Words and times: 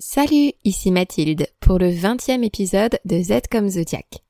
Salut, 0.00 0.52
ici 0.62 0.92
Mathilde 0.92 1.48
pour 1.58 1.80
le 1.80 1.90
20e 1.90 2.44
épisode 2.44 3.00
de 3.04 3.20
Z 3.20 3.48
comme 3.50 3.68
Zodiac. 3.68 4.22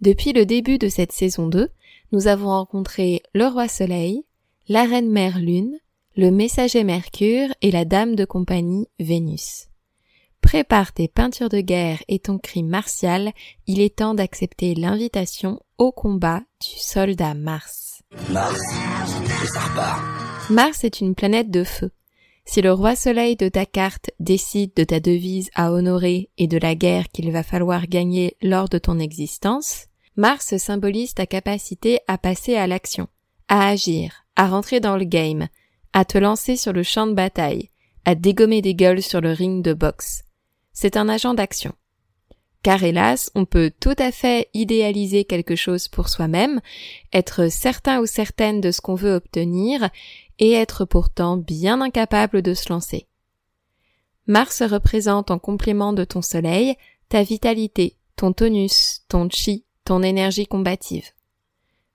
Depuis 0.00 0.32
le 0.32 0.44
début 0.44 0.78
de 0.78 0.88
cette 0.88 1.12
saison 1.12 1.46
2, 1.46 1.68
nous 2.10 2.26
avons 2.26 2.48
rencontré 2.48 3.22
le 3.34 3.46
roi 3.46 3.68
Soleil, 3.68 4.24
la 4.66 4.82
reine 4.82 5.08
mère 5.08 5.38
Lune, 5.38 5.78
le 6.16 6.32
messager 6.32 6.82
Mercure 6.82 7.54
et 7.60 7.70
la 7.70 7.84
dame 7.84 8.16
de 8.16 8.24
compagnie 8.24 8.88
Vénus. 8.98 9.68
Prépare 10.40 10.92
tes 10.92 11.06
peintures 11.06 11.48
de 11.48 11.60
guerre 11.60 12.02
et 12.08 12.18
ton 12.18 12.38
cri 12.38 12.64
martial, 12.64 13.32
il 13.68 13.80
est 13.80 13.98
temps 13.98 14.14
d'accepter 14.14 14.74
l'invitation 14.74 15.60
au 15.78 15.92
combat 15.92 16.40
du 16.60 16.80
soldat 16.80 17.34
Mars. 17.34 17.81
Mars, 20.50 20.84
est 20.84 21.00
une 21.00 21.14
planète 21.14 21.50
de 21.50 21.64
feu. 21.64 21.90
Si 22.44 22.60
le 22.60 22.72
roi 22.72 22.94
soleil 22.96 23.36
de 23.36 23.48
ta 23.48 23.64
carte 23.64 24.10
décide 24.20 24.72
de 24.74 24.84
ta 24.84 25.00
devise 25.00 25.48
à 25.54 25.72
honorer 25.72 26.28
et 26.36 26.46
de 26.46 26.58
la 26.58 26.74
guerre 26.74 27.08
qu'il 27.08 27.30
va 27.32 27.42
falloir 27.42 27.86
gagner 27.86 28.36
lors 28.42 28.68
de 28.68 28.78
ton 28.78 28.98
existence, 28.98 29.86
Mars 30.16 30.56
symbolise 30.58 31.14
ta 31.14 31.26
capacité 31.26 32.00
à 32.06 32.18
passer 32.18 32.56
à 32.56 32.66
l'action, 32.66 33.08
à 33.48 33.68
agir, 33.68 34.26
à 34.36 34.48
rentrer 34.48 34.80
dans 34.80 34.96
le 34.96 35.04
game, 35.04 35.48
à 35.92 36.04
te 36.04 36.18
lancer 36.18 36.56
sur 36.56 36.72
le 36.72 36.82
champ 36.82 37.06
de 37.06 37.14
bataille, 37.14 37.70
à 38.04 38.14
dégommer 38.14 38.60
des 38.60 38.74
gueules 38.74 39.02
sur 39.02 39.20
le 39.20 39.32
ring 39.32 39.64
de 39.64 39.72
boxe. 39.72 40.24
C'est 40.72 40.96
un 40.96 41.08
agent 41.08 41.34
d'action. 41.34 41.72
Car 42.62 42.84
hélas, 42.84 43.30
on 43.34 43.44
peut 43.44 43.72
tout 43.80 43.96
à 43.98 44.12
fait 44.12 44.48
idéaliser 44.54 45.24
quelque 45.24 45.56
chose 45.56 45.88
pour 45.88 46.08
soi-même, 46.08 46.60
être 47.12 47.50
certain 47.50 48.00
ou 48.00 48.06
certaine 48.06 48.60
de 48.60 48.70
ce 48.70 48.80
qu'on 48.80 48.94
veut 48.94 49.14
obtenir, 49.14 49.90
et 50.38 50.52
être 50.52 50.84
pourtant 50.84 51.36
bien 51.36 51.80
incapable 51.80 52.42
de 52.42 52.54
se 52.54 52.72
lancer. 52.72 53.06
Mars 54.26 54.62
représente 54.62 55.30
en 55.30 55.38
complément 55.38 55.92
de 55.92 56.04
ton 56.04 56.22
soleil 56.22 56.76
ta 57.08 57.22
vitalité, 57.22 57.96
ton 58.16 58.32
tonus, 58.32 59.02
ton 59.08 59.28
chi, 59.28 59.64
ton 59.84 60.02
énergie 60.02 60.46
combative. 60.46 61.10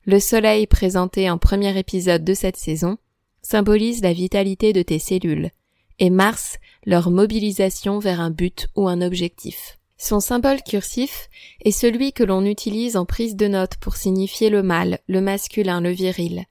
Le 0.06 0.20
soleil 0.20 0.68
présenté 0.68 1.30
en 1.30 1.38
premier 1.38 1.78
épisode 1.78 2.24
de 2.24 2.34
cette 2.34 2.58
saison 2.58 2.98
symbolise 3.42 4.02
la 4.02 4.14
vitalité 4.14 4.74
de 4.74 4.82
tes 4.82 5.00
cellules, 5.00 5.52
et 6.00 6.10
Mars 6.10 6.58
leur 6.86 7.10
mobilisation 7.10 8.00
vers 8.00 8.22
un 8.22 8.30
but 8.30 8.68
ou 8.76 8.88
un 8.88 9.02
objectif. 9.02 9.77
Son 9.98 10.20
symbole 10.20 10.62
cursif 10.62 11.30
est 11.62 11.72
celui 11.72 12.14
que 12.14 12.24
l'on 12.24 12.46
utilise 12.46 12.98
en 12.98 13.06
prise 13.06 13.36
de 13.36 13.48
notes 13.48 13.78
pour 13.78 13.96
signifier 13.96 14.50
le 14.50 14.62
mâle, 14.62 15.00
le 15.08 15.22
masculin, 15.22 15.82
le 15.82 15.90
viril. 15.90 16.46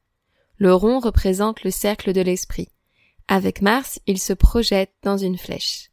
Le 0.58 0.74
rond 0.74 0.98
représente 0.98 1.62
le 1.62 1.70
cercle 1.70 2.12
de 2.12 2.20
l'esprit. 2.20 2.68
Avec 3.28 3.62
Mars, 3.62 4.00
il 4.06 4.18
se 4.18 4.32
projette 4.32 4.92
dans 5.02 5.16
une 5.16 5.38
flèche. 5.38 5.90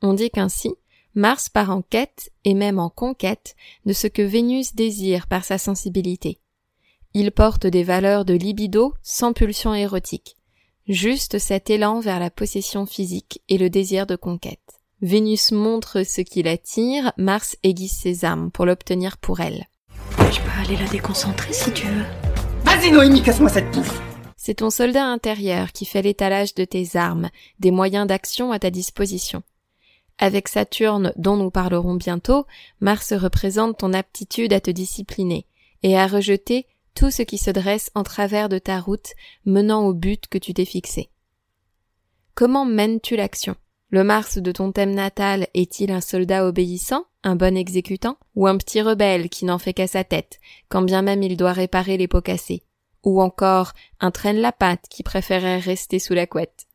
On 0.00 0.14
dit 0.14 0.30
qu'ainsi, 0.30 0.74
Mars 1.14 1.48
part 1.48 1.70
en 1.70 1.82
quête 1.82 2.30
et 2.44 2.54
même 2.54 2.78
en 2.78 2.90
conquête 2.90 3.56
de 3.84 3.92
ce 3.92 4.06
que 4.06 4.22
Vénus 4.22 4.74
désire 4.74 5.26
par 5.26 5.44
sa 5.44 5.58
sensibilité. 5.58 6.38
Il 7.14 7.32
porte 7.32 7.66
des 7.66 7.82
valeurs 7.82 8.24
de 8.24 8.34
libido 8.34 8.94
sans 9.02 9.32
pulsion 9.32 9.74
érotique, 9.74 10.36
juste 10.86 11.38
cet 11.38 11.70
élan 11.70 12.00
vers 12.00 12.20
la 12.20 12.30
possession 12.30 12.84
physique 12.84 13.40
et 13.48 13.56
le 13.56 13.70
désir 13.70 14.06
de 14.06 14.14
conquête. 14.14 14.80
Vénus 15.02 15.52
montre 15.52 16.04
ce 16.04 16.22
qui 16.22 16.42
l'attire, 16.42 17.12
Mars 17.18 17.58
aiguise 17.62 17.92
ses 17.92 18.24
armes 18.24 18.50
pour 18.50 18.64
l'obtenir 18.64 19.18
pour 19.18 19.40
elle. 19.40 19.66
Je 20.32 20.40
peux 20.40 20.60
aller 20.64 20.76
la 20.76 20.88
déconcentrer 20.88 21.52
si 21.52 21.70
tu 21.72 21.86
veux. 21.86 22.04
Vas-y 22.64 22.90
Noémie, 22.90 23.22
casse-moi 23.22 23.50
cette 23.50 23.70
touffe 23.72 24.00
C'est 24.38 24.54
ton 24.54 24.70
soldat 24.70 25.04
intérieur 25.04 25.72
qui 25.72 25.84
fait 25.84 26.00
l'étalage 26.00 26.54
de 26.54 26.64
tes 26.64 26.96
armes, 26.96 27.28
des 27.60 27.70
moyens 27.70 28.06
d'action 28.06 28.52
à 28.52 28.58
ta 28.58 28.70
disposition. 28.70 29.42
Avec 30.16 30.48
Saturne, 30.48 31.12
dont 31.16 31.36
nous 31.36 31.50
parlerons 31.50 31.96
bientôt, 31.96 32.46
Mars 32.80 33.12
représente 33.12 33.76
ton 33.76 33.92
aptitude 33.92 34.54
à 34.54 34.60
te 34.60 34.70
discipliner 34.70 35.46
et 35.82 35.98
à 35.98 36.06
rejeter 36.06 36.66
tout 36.94 37.10
ce 37.10 37.20
qui 37.20 37.36
se 37.36 37.50
dresse 37.50 37.90
en 37.94 38.02
travers 38.02 38.48
de 38.48 38.58
ta 38.58 38.80
route 38.80 39.12
menant 39.44 39.84
au 39.84 39.92
but 39.92 40.26
que 40.28 40.38
tu 40.38 40.54
t'es 40.54 40.64
fixé. 40.64 41.10
Comment 42.34 42.64
mènes-tu 42.64 43.16
l'action? 43.16 43.56
Le 43.90 44.02
Mars 44.02 44.38
de 44.38 44.50
ton 44.50 44.72
thème 44.72 44.94
natal 44.94 45.46
est-il 45.54 45.92
un 45.92 46.00
soldat 46.00 46.46
obéissant, 46.46 47.04
un 47.22 47.36
bon 47.36 47.56
exécutant, 47.56 48.18
ou 48.34 48.48
un 48.48 48.56
petit 48.56 48.82
rebelle 48.82 49.28
qui 49.28 49.44
n'en 49.44 49.58
fait 49.58 49.74
qu'à 49.74 49.86
sa 49.86 50.02
tête, 50.02 50.40
quand 50.68 50.82
bien 50.82 51.02
même 51.02 51.22
il 51.22 51.36
doit 51.36 51.52
réparer 51.52 51.96
les 51.96 52.08
pots 52.08 52.20
cassés, 52.20 52.64
ou 53.04 53.22
encore 53.22 53.72
un 54.00 54.10
traîne 54.10 54.38
la 54.38 54.50
patte 54.52 54.86
qui 54.90 55.04
préférerait 55.04 55.60
rester 55.60 56.00
sous 56.00 56.14
la 56.14 56.26
couette? 56.26 56.66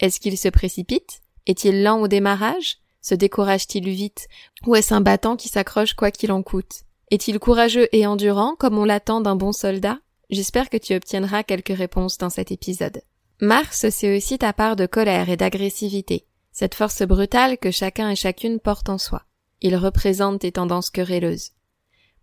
Est-ce 0.00 0.18
qu'il 0.18 0.36
se 0.36 0.48
précipite? 0.48 1.20
Est-il 1.46 1.82
lent 1.82 2.00
au 2.00 2.08
démarrage? 2.08 2.78
Se 3.00 3.14
décourage-t-il 3.14 3.88
vite? 3.88 4.26
Ou 4.66 4.74
est-ce 4.74 4.92
un 4.92 5.00
battant 5.00 5.36
qui 5.36 5.48
s'accroche 5.48 5.94
quoi 5.94 6.10
qu'il 6.10 6.32
en 6.32 6.42
coûte? 6.42 6.82
Est-il 7.10 7.38
courageux 7.38 7.88
et 7.92 8.06
endurant 8.06 8.56
comme 8.56 8.78
on 8.78 8.84
l'attend 8.84 9.20
d'un 9.20 9.36
bon 9.36 9.52
soldat? 9.52 9.98
J'espère 10.28 10.68
que 10.68 10.76
tu 10.76 10.94
obtiendras 10.94 11.44
quelques 11.44 11.76
réponses 11.76 12.18
dans 12.18 12.30
cet 12.30 12.52
épisode. 12.52 13.00
Mars, 13.40 13.88
c'est 13.90 14.16
aussi 14.16 14.36
ta 14.38 14.52
part 14.52 14.76
de 14.76 14.86
colère 14.86 15.30
et 15.30 15.36
d'agressivité 15.36 16.27
cette 16.58 16.74
force 16.74 17.02
brutale 17.02 17.56
que 17.56 17.70
chacun 17.70 18.10
et 18.10 18.16
chacune 18.16 18.58
porte 18.58 18.88
en 18.88 18.98
soi. 18.98 19.22
Il 19.60 19.76
représente 19.76 20.40
tes 20.40 20.50
tendances 20.50 20.90
querelleuses. 20.90 21.52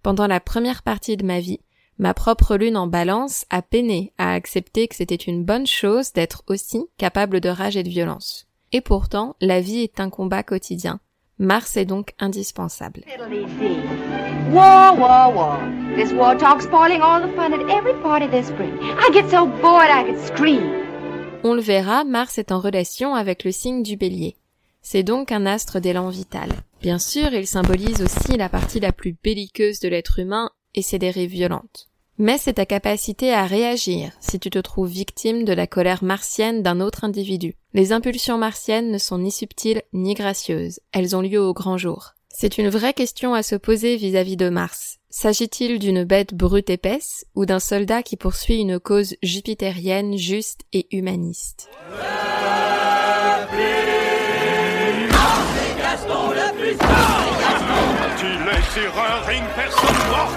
Pendant 0.04 0.28
la 0.28 0.42
première 0.42 0.84
partie 0.84 1.16
de 1.16 1.26
ma 1.26 1.40
vie, 1.40 1.62
ma 2.00 2.14
propre 2.14 2.58
lune 2.58 2.76
en 2.76 2.86
balance 2.86 3.46
a 3.50 3.62
peiné 3.62 4.12
à 4.18 4.34
accepter 4.34 4.90
que 4.90 4.96
c'était 4.98 5.16
une 5.16 5.46
bonne 5.46 5.66
chose 5.66 6.12
d'être 6.12 6.44
aussi 6.48 6.84
capable 6.98 7.40
de 7.40 7.48
rage 7.48 7.78
et 7.78 7.84
de 7.84 7.88
violence. 7.88 8.46
Et 8.74 8.82
pourtant, 8.82 9.38
la 9.40 9.62
vie 9.62 9.80
est 9.80 10.02
un 10.02 10.10
combat 10.10 10.44
quotidien. 10.44 11.00
Mars 11.40 11.78
est 11.78 11.86
donc 11.86 12.14
indispensable. 12.20 13.06
This 15.96 16.12
war. 16.12 16.36
On 21.48 21.54
le 21.54 21.62
verra, 21.62 22.06
Mars 22.06 22.40
est 22.40 22.52
en 22.52 22.60
relation 22.60 23.14
avec 23.14 23.44
le 23.44 23.52
signe 23.52 23.84
du 23.84 23.98
bélier. 23.98 24.36
C'est 24.82 25.04
donc 25.04 25.32
un 25.32 25.46
astre 25.46 25.80
d'élan 25.80 26.10
vital. 26.10 26.50
Bien 26.82 26.98
sûr, 26.98 27.32
il 27.36 27.46
symbolise 27.46 28.02
aussi 28.02 28.36
la 28.36 28.50
partie 28.50 28.80
la 28.80 28.92
plus 28.92 29.16
belliqueuse 29.24 29.80
de 29.80 29.88
l'être 29.88 30.18
humain 30.18 30.50
et 30.74 30.82
ses 30.82 30.98
dérives 30.98 31.30
violentes. 31.30 31.88
Mais 32.18 32.40
c'est 32.40 32.54
ta 32.54 32.66
capacité 32.66 33.32
à 33.32 33.46
réagir 33.46 34.12
si 34.22 34.40
tu 34.40 34.50
te 34.50 34.58
trouves 34.58 34.90
victime 34.90 35.46
de 35.46 35.54
la 35.54 35.68
colère 35.68 36.04
martienne 36.04 36.64
d'un 36.64 36.82
autre 36.82 37.04
individu. 37.04 37.54
Les 37.76 37.92
impulsions 37.92 38.40
martiennes 38.40 38.90
ne 38.90 38.98
sont 38.98 39.20
ni 39.20 39.30
subtiles 39.30 39.84
ni 39.94 40.16
gracieuses, 40.16 40.80
elles 40.94 41.16
ont 41.16 41.22
lieu 41.22 41.40
au 41.40 41.54
grand 41.54 41.78
jour. 41.78 42.15
C'est 42.38 42.58
une 42.58 42.68
vraie 42.68 42.94
question 42.94 43.34
à 43.34 43.44
se 43.44 43.56
poser 43.56 43.96
vis-à-vis 43.96 44.36
de 44.36 44.50
Mars. 44.50 44.98
S'agit-il 45.10 45.80
d'une 45.80 46.04
bête 46.04 46.34
brute 46.34 46.70
épaisse 46.70 47.26
ou 47.34 47.46
d'un 47.46 47.62
soldat 47.62 48.04
qui 48.04 48.18
poursuit 48.18 48.60
une 48.60 48.78
cause 48.78 49.16
jupitérienne 49.24 50.18
juste 50.18 50.64
et 50.74 50.86
humaniste? 50.92 51.70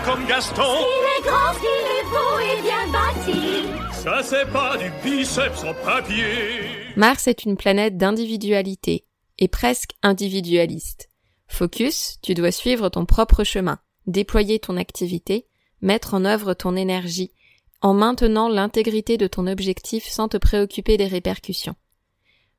Comme 0.05 0.25
Gaston? 0.27 0.63
Il 0.63 1.19
est 1.19 1.27
grand, 1.27 1.53
il 1.61 1.99
est 1.99 2.07
beau 2.13 2.39
et 2.39 2.63
bien 2.63 2.87
bâti. 2.93 3.67
Ça 3.93 4.23
c'est 4.23 4.49
pas 4.53 4.77
du 4.77 4.93
biceps 5.03 5.65
en 5.65 5.75
papier. 5.85 6.63
Mars 6.95 7.27
est 7.27 7.45
une 7.45 7.57
planète 7.57 7.97
d'individualité 7.97 9.05
et 9.41 9.49
presque 9.49 9.91
individualiste. 10.05 11.08
Focus, 11.49 12.19
tu 12.23 12.35
dois 12.35 12.53
suivre 12.53 12.89
ton 12.89 13.05
propre 13.05 13.43
chemin, 13.43 13.81
déployer 14.07 14.61
ton 14.61 14.77
activité, 14.77 15.47
mettre 15.83 16.15
en 16.15 16.25
œuvre 16.25 16.55
ton 16.55 16.77
énergie, 16.77 17.33
en 17.81 17.95
maintenant 17.95 18.49
l'intégrité 18.49 19.17
de 19.17 19.27
ton 19.27 19.47
objectif 19.47 20.07
sans 20.09 20.29
te 20.29 20.37
préoccuper 20.37 20.97
des 20.97 21.07
répercussions. 21.07 21.75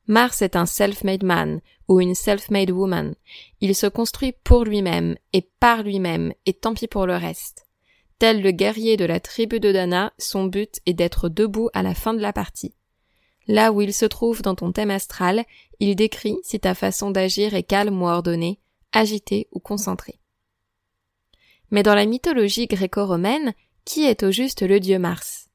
Mars 0.08 0.42
est 0.42 0.56
un 0.56 0.66
self-made 0.66 1.24
man 1.24 1.62
ou 1.88 2.02
une 2.02 2.16
self-made 2.16 2.72
woman. 2.72 3.16
Il 3.62 3.76
se 3.76 3.86
construit 3.86 4.34
pour 4.44 4.64
lui-même 4.64 5.16
et 5.34 5.48
par 5.60 5.84
lui-même 5.84 6.34
et 6.46 6.54
tant 6.54 6.74
pis 6.74 6.88
pour 6.88 7.06
le 7.06 7.16
reste. 7.16 7.68
Tel 8.18 8.42
le 8.42 8.52
guerrier 8.52 8.98
de 8.98 9.06
la 9.06 9.20
tribu 9.20 9.60
de 9.60 9.72
Dana, 9.72 10.12
son 10.18 10.46
but 10.46 10.80
est 10.86 10.94
d'être 10.94 11.30
debout 11.30 11.70
à 11.74 11.84
la 11.84 11.94
fin 11.94 12.14
de 12.14 12.22
la 12.22 12.34
partie. 12.34 12.74
Là 13.48 13.72
où 13.72 13.82
il 13.82 13.94
se 13.94 14.06
trouve 14.06 14.42
dans 14.42 14.56
ton 14.56 14.72
thème 14.72 14.92
astral, 14.92 15.46
il 15.80 15.96
décrit 15.96 16.38
si 16.44 16.60
ta 16.60 16.76
façon 16.76 17.12
d'agir 17.12 17.54
est 17.54 17.64
calme 17.64 18.02
ou 18.02 18.08
ordonnée, 18.08 18.60
agité 18.92 19.48
ou 19.52 19.60
concentré. 19.60 20.20
Mais 21.72 21.84
dans 21.84 21.96
la 21.96 22.06
mythologie 22.06 22.68
gréco-romaine, 22.68 23.54
qui 23.86 24.06
est 24.06 24.24
au 24.24 24.32
juste 24.32 24.62
le 24.62 24.80
dieu 24.80 25.00
Mars? 25.00 25.50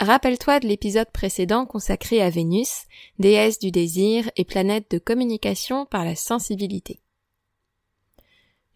Rappelle-toi 0.00 0.58
de 0.60 0.66
l'épisode 0.66 1.10
précédent 1.12 1.64
consacré 1.64 2.20
à 2.22 2.30
Vénus, 2.30 2.86
déesse 3.18 3.58
du 3.58 3.70
désir 3.70 4.30
et 4.36 4.44
planète 4.44 4.90
de 4.90 4.98
communication 4.98 5.86
par 5.86 6.04
la 6.04 6.16
sensibilité. 6.16 7.00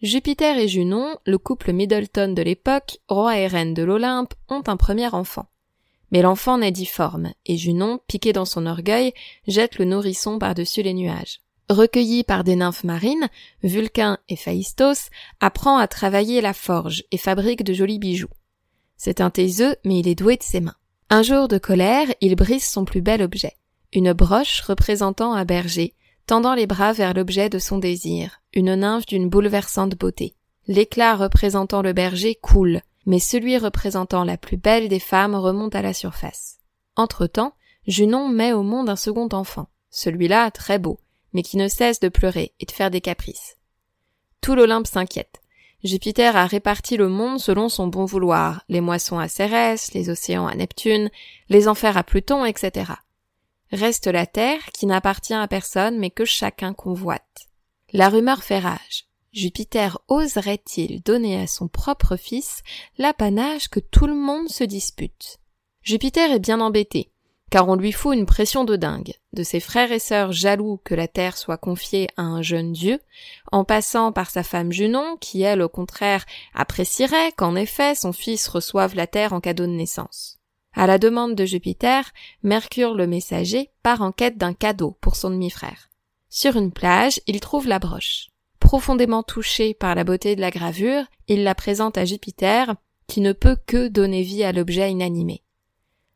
Jupiter 0.03 0.59
et 0.59 0.69
Junon, 0.69 1.17
le 1.25 1.39
couple 1.39 1.73
Middleton 1.73 2.33
de 2.33 2.43
l'époque, 2.43 2.99
roi 3.09 3.39
et 3.39 3.47
reine 3.47 3.75
de 3.75 3.83
l'Olympe, 3.83 4.35
ont 4.49 4.63
un 4.67 4.77
premier 4.77 5.09
enfant. 5.09 5.47
Mais 6.13 6.23
l'enfant 6.23 6.59
naît 6.59 6.71
difforme, 6.71 7.33
et 7.45 7.57
Junon, 7.57 7.99
piqué 8.07 8.33
dans 8.33 8.45
son 8.45 8.67
orgueil, 8.67 9.13
jette 9.49 9.79
le 9.79 9.85
nourrisson 9.85 10.39
par-dessus 10.39 10.83
les 10.83 10.95
nuages. 10.95 11.41
Recueilli 11.69 12.23
par 12.23 12.45
des 12.45 12.55
nymphes 12.55 12.85
marines, 12.85 13.29
Vulcain 13.63 14.19
et 14.29 14.37
Phaistos 14.37 15.11
apprend 15.41 15.79
à 15.79 15.89
travailler 15.89 16.41
la 16.41 16.53
forge 16.53 17.05
et 17.11 17.19
fabrique 17.19 17.65
de 17.65 17.75
jolis 17.75 17.99
bijoux. 17.99 18.29
C'est 18.97 19.21
un 19.21 19.31
taiseux, 19.31 19.75
mais 19.85 19.99
il 19.99 20.09
est 20.09 20.15
doué 20.15 20.37
de 20.37 20.43
ses 20.43 20.61
mains. 20.61 20.77
Un 21.11 21.23
jour 21.23 21.49
de 21.49 21.59
colère, 21.59 22.07
il 22.21 22.37
brise 22.37 22.65
son 22.65 22.85
plus 22.85 23.01
bel 23.01 23.21
objet. 23.21 23.57
Une 23.93 24.13
broche 24.13 24.61
représentant 24.61 25.33
un 25.35 25.45
berger, 25.45 25.95
tendant 26.27 26.55
les 26.55 26.67
bras 26.67 26.93
vers 26.93 27.15
l'objet 27.15 27.49
de 27.49 27.59
son 27.59 27.79
désir, 27.79 28.41
une 28.55 28.75
nymphe 28.75 29.07
d'une 29.07 29.29
bouleversante 29.29 29.97
beauté. 29.97 30.35
L'éclat 30.69 31.17
représentant 31.17 31.83
le 31.83 31.93
berger 31.93 32.35
coule, 32.35 32.81
mais 33.07 33.21
celui 33.21 33.59
représentant 33.59 34.25
la 34.25 34.37
plus 34.37 34.57
belle 34.57 34.89
des 34.89 34.99
femmes 34.99 35.35
remonte 35.35 35.75
à 35.75 35.83
la 35.83 35.95
surface. 35.95 36.59
Entre-temps, 36.97 37.55
Junon 37.87 38.29
met 38.29 38.53
au 38.53 38.63
monde 38.63 38.89
un 38.89 38.97
second 38.97 39.29
enfant, 39.33 39.69
celui-là 39.91 40.51
très 40.51 40.81
beau, 40.81 40.99
mais 41.37 41.43
qui 41.43 41.59
ne 41.59 41.69
cesse 41.69 42.01
de 42.01 42.09
pleurer 42.09 42.55
et 42.61 42.65
de 42.65 42.73
faire 42.73 42.91
des 42.91 43.03
caprices. 43.03 43.59
Tout 44.41 44.55
l'Olympe 44.55 44.87
s'inquiète. 44.87 45.43
Jupiter 45.85 46.35
a 46.35 46.47
réparti 46.47 46.97
le 46.97 47.11
monde 47.11 47.39
selon 47.39 47.69
son 47.69 47.89
bon 47.89 48.07
vouloir, 48.07 48.65
les 48.71 48.81
moissons 48.81 49.19
à 49.19 49.29
Cérès, 49.29 49.93
les 49.93 50.09
océans 50.09 50.47
à 50.47 50.55
Neptune, 50.55 51.11
les 51.51 51.69
enfers 51.69 51.99
à 51.99 52.05
Pluton, 52.05 52.47
etc. 52.47 52.91
Reste 53.71 54.07
la 54.07 54.25
Terre 54.25 54.65
qui 54.73 54.87
n'appartient 54.87 55.35
à 55.35 55.47
personne 55.47 55.99
mais 55.99 56.09
que 56.09 56.25
chacun 56.25 56.73
convoite. 56.73 57.49
La 57.93 58.09
rumeur 58.09 58.43
fait 58.43 58.61
rage. 58.61 59.05
Jupiter 59.35 59.99
oserait-il 60.09 61.03
donner 61.03 61.39
à 61.39 61.47
son 61.47 61.69
propre 61.69 62.17
fils 62.17 62.63
l'apanage 62.97 63.69
que 63.69 63.81
tout 63.81 64.07
le 64.07 64.15
monde 64.15 64.49
se 64.49 64.65
dispute? 64.65 65.39
Jupiter 65.83 66.33
est 66.33 66.41
bien 66.41 66.63
embêté 66.63 67.11
car 67.51 67.69
on 67.69 67.77
lui 67.77 67.93
fout 67.93 68.17
une 68.17 68.27
pression 68.27 68.65
de 68.65 68.77
dingue, 68.77 69.15
de 69.33 69.43
ses 69.43 69.61
frères 69.61 69.93
et 69.93 69.99
sœurs 69.99 70.33
jaloux 70.33 70.81
que 70.85 70.95
la 70.95 71.09
terre 71.09 71.37
soit 71.37 71.59
confiée 71.59 72.09
à 72.17 72.23
un 72.23 72.43
jeune 72.43 72.73
dieu, 72.73 73.01
en 73.53 73.65
passant 73.65 74.13
par 74.13 74.31
sa 74.31 74.43
femme 74.43 74.73
Junon, 74.73 75.17
qui 75.21 75.43
elle 75.43 75.63
au 75.63 75.69
contraire 75.69 76.25
apprécierait 76.55 77.33
qu'en 77.33 77.55
effet 77.55 77.95
son 77.95 78.13
fils 78.13 78.49
reçoive 78.49 78.95
la 78.95 79.07
terre 79.07 79.33
en 79.33 79.41
cadeau 79.41 79.67
de 79.67 79.73
naissance. 79.73 80.39
À 80.75 80.87
la 80.87 80.99
demande 80.99 81.35
de 81.35 81.45
Jupiter, 81.47 82.13
Mercure 82.43 82.95
le 82.95 83.07
messager 83.07 83.71
part 83.83 84.03
en 84.03 84.13
quête 84.13 84.37
d'un 84.37 84.53
cadeau 84.53 84.99
pour 85.01 85.17
son 85.17 85.31
demi-frère. 85.31 85.89
Sur 86.29 86.57
une 86.57 86.73
plage, 86.73 87.21
il 87.27 87.41
trouve 87.41 87.67
la 87.67 87.79
broche. 87.79 88.29
Profondément 88.61 89.23
touché 89.23 89.73
par 89.73 89.95
la 89.95 90.05
beauté 90.05 90.37
de 90.37 90.41
la 90.43 90.51
gravure, 90.51 91.05
il 91.29 91.45
la 91.45 91.55
présente 91.55 91.97
à 91.97 92.05
Jupiter, 92.05 92.75
qui 93.07 93.21
ne 93.21 93.33
peut 93.33 93.57
que 93.67 93.89
donner 93.89 94.23
vie 94.23 94.45
à 94.45 94.53
l'objet 94.53 94.91
inanimé. 94.91 95.46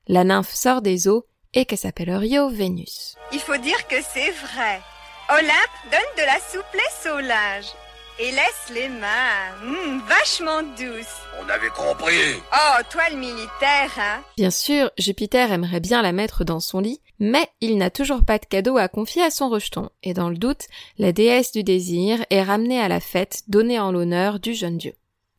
La 0.08 0.24
nymphe 0.24 0.52
sort 0.54 0.82
des 0.82 1.08
eaux 1.08 1.26
et 1.54 1.66
que 1.66 1.76
s'appelle 1.76 2.14
Rio 2.14 2.48
Vénus. 2.48 3.16
Il 3.32 3.40
faut 3.40 3.56
dire 3.56 3.86
que 3.88 3.96
c'est 4.12 4.30
vrai. 4.30 4.80
Olympe 5.28 5.90
donne 5.90 6.00
de 6.16 6.26
la 6.26 6.40
souplesse 6.40 7.08
au 7.12 7.20
linge 7.20 7.72
et 8.18 8.32
laisse 8.32 8.74
les 8.74 8.88
mains 8.88 9.54
hum, 9.62 10.02
vachement 10.08 10.62
douces. 10.62 11.06
On 11.40 11.48
avait 11.48 11.68
compris. 11.70 12.34
Oh, 12.52 12.82
toi 12.90 13.02
le 13.10 13.16
militaire, 13.16 13.90
hein 13.98 14.22
Bien 14.36 14.50
sûr, 14.50 14.90
Jupiter 14.98 15.52
aimerait 15.52 15.80
bien 15.80 16.02
la 16.02 16.12
mettre 16.12 16.44
dans 16.44 16.60
son 16.60 16.80
lit, 16.80 17.00
mais 17.18 17.46
il 17.60 17.78
n'a 17.78 17.90
toujours 17.90 18.24
pas 18.24 18.38
de 18.38 18.46
cadeau 18.46 18.76
à 18.76 18.88
confier 18.88 19.22
à 19.22 19.30
son 19.30 19.48
rejeton, 19.48 19.90
et 20.02 20.12
dans 20.12 20.28
le 20.28 20.36
doute, 20.36 20.66
la 20.98 21.12
déesse 21.12 21.52
du 21.52 21.62
désir 21.62 22.24
est 22.30 22.42
ramenée 22.42 22.80
à 22.80 22.88
la 22.88 23.00
fête 23.00 23.42
donnée 23.48 23.78
en 23.78 23.92
l'honneur 23.92 24.40
du 24.40 24.54
jeune 24.54 24.78
dieu. 24.78 24.94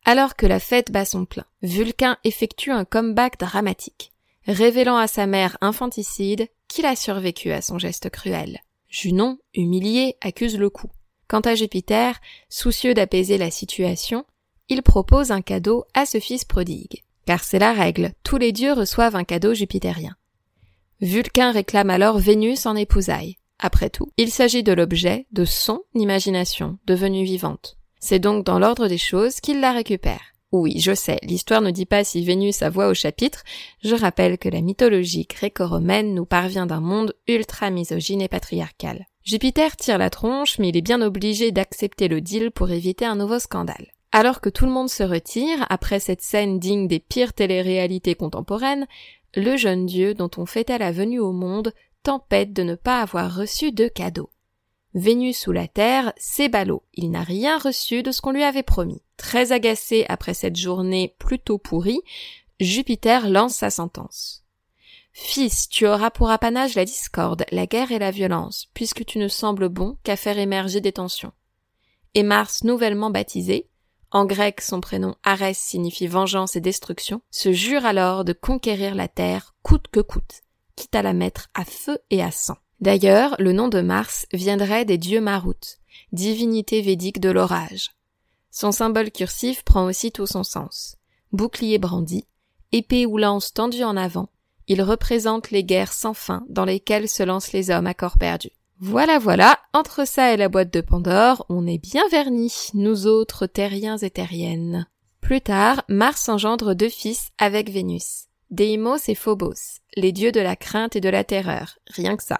Alors 0.05 0.35
que 0.35 0.47
la 0.47 0.59
fête 0.59 0.91
bat 0.91 1.05
son 1.05 1.25
plein, 1.25 1.45
Vulcain 1.61 2.17
effectue 2.23 2.71
un 2.71 2.85
comeback 2.85 3.37
dramatique 3.39 4.10
révélant 4.47 4.97
à 4.97 5.07
sa 5.07 5.27
mère 5.27 5.57
infanticide 5.61 6.47
qu'il 6.67 6.85
a 6.85 6.95
survécu 6.95 7.51
à 7.51 7.61
son 7.61 7.77
geste 7.79 8.09
cruel. 8.09 8.59
Junon, 8.87 9.37
humilié, 9.53 10.17
accuse 10.21 10.57
le 10.57 10.69
coup. 10.69 10.91
Quant 11.27 11.41
à 11.41 11.55
Jupiter, 11.55 12.19
soucieux 12.49 12.93
d'apaiser 12.93 13.37
la 13.37 13.51
situation, 13.51 14.25
il 14.67 14.81
propose 14.81 15.31
un 15.31 15.41
cadeau 15.41 15.85
à 15.93 16.05
ce 16.05 16.19
fils 16.19 16.43
prodigue. 16.43 17.03
Car 17.25 17.43
c'est 17.43 17.59
la 17.59 17.73
règle, 17.73 18.13
tous 18.23 18.37
les 18.37 18.51
dieux 18.51 18.73
reçoivent 18.73 19.15
un 19.15 19.23
cadeau 19.23 19.53
jupitérien. 19.53 20.15
Vulcain 20.99 21.51
réclame 21.51 21.89
alors 21.89 22.19
Vénus 22.19 22.65
en 22.65 22.75
épousaille. 22.75 23.37
Après 23.59 23.89
tout, 23.89 24.09
il 24.17 24.31
s'agit 24.31 24.63
de 24.63 24.73
l'objet 24.73 25.27
de 25.31 25.45
son 25.45 25.81
imagination 25.93 26.79
devenue 26.85 27.23
vivante. 27.23 27.77
C'est 27.99 28.19
donc 28.19 28.45
dans 28.45 28.59
l'ordre 28.59 28.87
des 28.87 28.97
choses 28.97 29.39
qu'il 29.39 29.61
la 29.61 29.71
récupère. 29.71 30.33
Oui, 30.51 30.79
je 30.79 30.93
sais, 30.93 31.17
l'histoire 31.23 31.61
ne 31.61 31.71
dit 31.71 31.85
pas 31.85 32.03
si 32.03 32.25
Vénus 32.25 32.61
a 32.61 32.69
voix 32.69 32.89
au 32.89 32.93
chapitre, 32.93 33.43
je 33.83 33.95
rappelle 33.95 34.37
que 34.37 34.49
la 34.49 34.59
mythologie 34.59 35.25
gréco-romaine 35.25 36.13
nous 36.13 36.25
parvient 36.25 36.65
d'un 36.65 36.81
monde 36.81 37.15
ultra 37.27 37.69
misogyne 37.69 38.21
et 38.21 38.27
patriarcal. 38.27 39.05
Jupiter 39.23 39.77
tire 39.77 39.97
la 39.97 40.09
tronche, 40.09 40.59
mais 40.59 40.69
il 40.69 40.77
est 40.77 40.81
bien 40.81 41.01
obligé 41.01 41.51
d'accepter 41.51 42.09
le 42.09 42.19
deal 42.19 42.51
pour 42.51 42.69
éviter 42.71 43.05
un 43.05 43.15
nouveau 43.15 43.39
scandale. 43.39 43.91
Alors 44.11 44.41
que 44.41 44.49
tout 44.49 44.65
le 44.65 44.71
monde 44.71 44.89
se 44.89 45.03
retire, 45.03 45.65
après 45.69 46.01
cette 46.01 46.21
scène 46.21 46.59
digne 46.59 46.87
des 46.87 46.99
pires 46.99 47.31
téléréalités 47.31 48.15
contemporaines, 48.15 48.87
le 49.35 49.55
jeune 49.55 49.85
dieu 49.85 50.13
dont 50.13 50.31
on 50.35 50.45
fêtait 50.45 50.79
la 50.79 50.91
venue 50.91 51.19
au 51.19 51.31
monde 51.31 51.71
tempête 52.03 52.51
de 52.51 52.63
ne 52.63 52.75
pas 52.75 52.99
avoir 52.99 53.33
reçu 53.33 53.71
de 53.71 53.87
cadeau. 53.87 54.29
Vénus 54.93 55.37
sous 55.37 55.51
la 55.51 55.67
terre, 55.67 56.13
c'est 56.17 56.49
ballot, 56.49 56.83
il 56.93 57.11
n'a 57.11 57.23
rien 57.23 57.57
reçu 57.57 58.03
de 58.03 58.11
ce 58.11 58.21
qu'on 58.21 58.31
lui 58.31 58.43
avait 58.43 58.63
promis. 58.63 59.01
Très 59.15 59.51
agacé 59.51 60.05
après 60.09 60.33
cette 60.33 60.57
journée 60.57 61.15
plutôt 61.17 61.57
pourrie, 61.57 62.01
Jupiter 62.59 63.29
lance 63.29 63.55
sa 63.55 63.69
sentence. 63.69 64.43
Fils, 65.13 65.67
tu 65.67 65.87
auras 65.87 66.11
pour 66.11 66.29
apanage 66.29 66.75
la 66.75 66.85
discorde, 66.85 67.45
la 67.51 67.65
guerre 67.65 67.91
et 67.91 67.99
la 67.99 68.11
violence, 68.11 68.69
puisque 68.73 69.05
tu 69.05 69.17
ne 69.17 69.27
sembles 69.27 69.69
bon 69.69 69.97
qu'à 70.03 70.15
faire 70.15 70.37
émerger 70.37 70.81
des 70.81 70.91
tensions. 70.91 71.33
Et 72.13 72.23
Mars, 72.23 72.63
nouvellement 72.63 73.09
baptisé, 73.09 73.67
en 74.11 74.25
grec 74.25 74.61
son 74.61 74.81
prénom 74.81 75.15
Arès 75.23 75.57
signifie 75.57 76.07
vengeance 76.07 76.55
et 76.55 76.61
destruction, 76.61 77.21
se 77.31 77.51
jure 77.51 77.85
alors 77.85 78.25
de 78.25 78.33
conquérir 78.33 78.93
la 78.93 79.07
terre 79.07 79.55
coûte 79.63 79.87
que 79.91 80.01
coûte, 80.01 80.41
quitte 80.75 80.95
à 80.95 81.01
la 81.01 81.13
mettre 81.13 81.49
à 81.53 81.63
feu 81.65 81.97
et 82.09 82.21
à 82.21 82.31
sang. 82.31 82.57
D'ailleurs, 82.81 83.35
le 83.39 83.53
nom 83.53 83.67
de 83.67 83.81
Mars 83.81 84.25
viendrait 84.33 84.85
des 84.85 84.97
dieux 84.97 85.21
Marut, 85.21 85.79
divinité 86.11 86.81
védique 86.81 87.19
de 87.19 87.29
l'orage. 87.29 87.91
Son 88.49 88.71
symbole 88.71 89.11
cursif 89.11 89.63
prend 89.63 89.85
aussi 89.85 90.11
tout 90.11 90.25
son 90.25 90.43
sens. 90.43 90.97
Bouclier 91.31 91.77
brandi, 91.77 92.25
épée 92.71 93.05
ou 93.05 93.17
lance 93.17 93.53
tendue 93.53 93.83
en 93.83 93.95
avant, 93.95 94.29
il 94.67 94.81
représente 94.81 95.51
les 95.51 95.63
guerres 95.63 95.93
sans 95.93 96.13
fin 96.13 96.43
dans 96.49 96.65
lesquelles 96.65 97.07
se 97.07 97.23
lancent 97.23 97.53
les 97.53 97.69
hommes 97.69 97.87
à 97.87 97.93
corps 97.93 98.17
perdu. 98.17 98.49
Voilà, 98.79 99.19
voilà, 99.19 99.59
entre 99.73 100.07
ça 100.07 100.33
et 100.33 100.37
la 100.37 100.49
boîte 100.49 100.73
de 100.73 100.81
Pandore, 100.81 101.45
on 101.49 101.67
est 101.67 101.77
bien 101.77 102.03
vernis, 102.09 102.69
nous 102.73 103.05
autres 103.05 103.45
terriens 103.45 103.97
et 103.97 104.09
terriennes. 104.09 104.87
Plus 105.21 105.41
tard, 105.41 105.83
Mars 105.87 106.29
engendre 106.29 106.73
deux 106.73 106.89
fils 106.89 107.29
avec 107.37 107.69
Vénus. 107.69 108.25
Deimos 108.49 109.07
et 109.07 109.15
Phobos, 109.15 109.79
les 109.95 110.11
dieux 110.11 110.31
de 110.31 110.41
la 110.41 110.55
crainte 110.55 110.95
et 110.95 111.01
de 111.01 111.09
la 111.09 111.23
terreur, 111.23 111.77
rien 111.87 112.17
que 112.17 112.23
ça. 112.23 112.37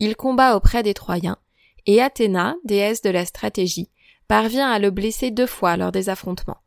Il 0.00 0.16
combat 0.16 0.56
auprès 0.56 0.82
des 0.82 0.94
Troyens, 0.94 1.38
et 1.86 2.00
Athéna, 2.02 2.56
déesse 2.64 3.02
de 3.02 3.10
la 3.10 3.24
stratégie, 3.24 3.90
parvient 4.28 4.70
à 4.70 4.78
le 4.78 4.90
blesser 4.90 5.30
deux 5.30 5.46
fois 5.46 5.76
lors 5.76 5.92
des 5.92 6.08
affrontements. 6.08 6.62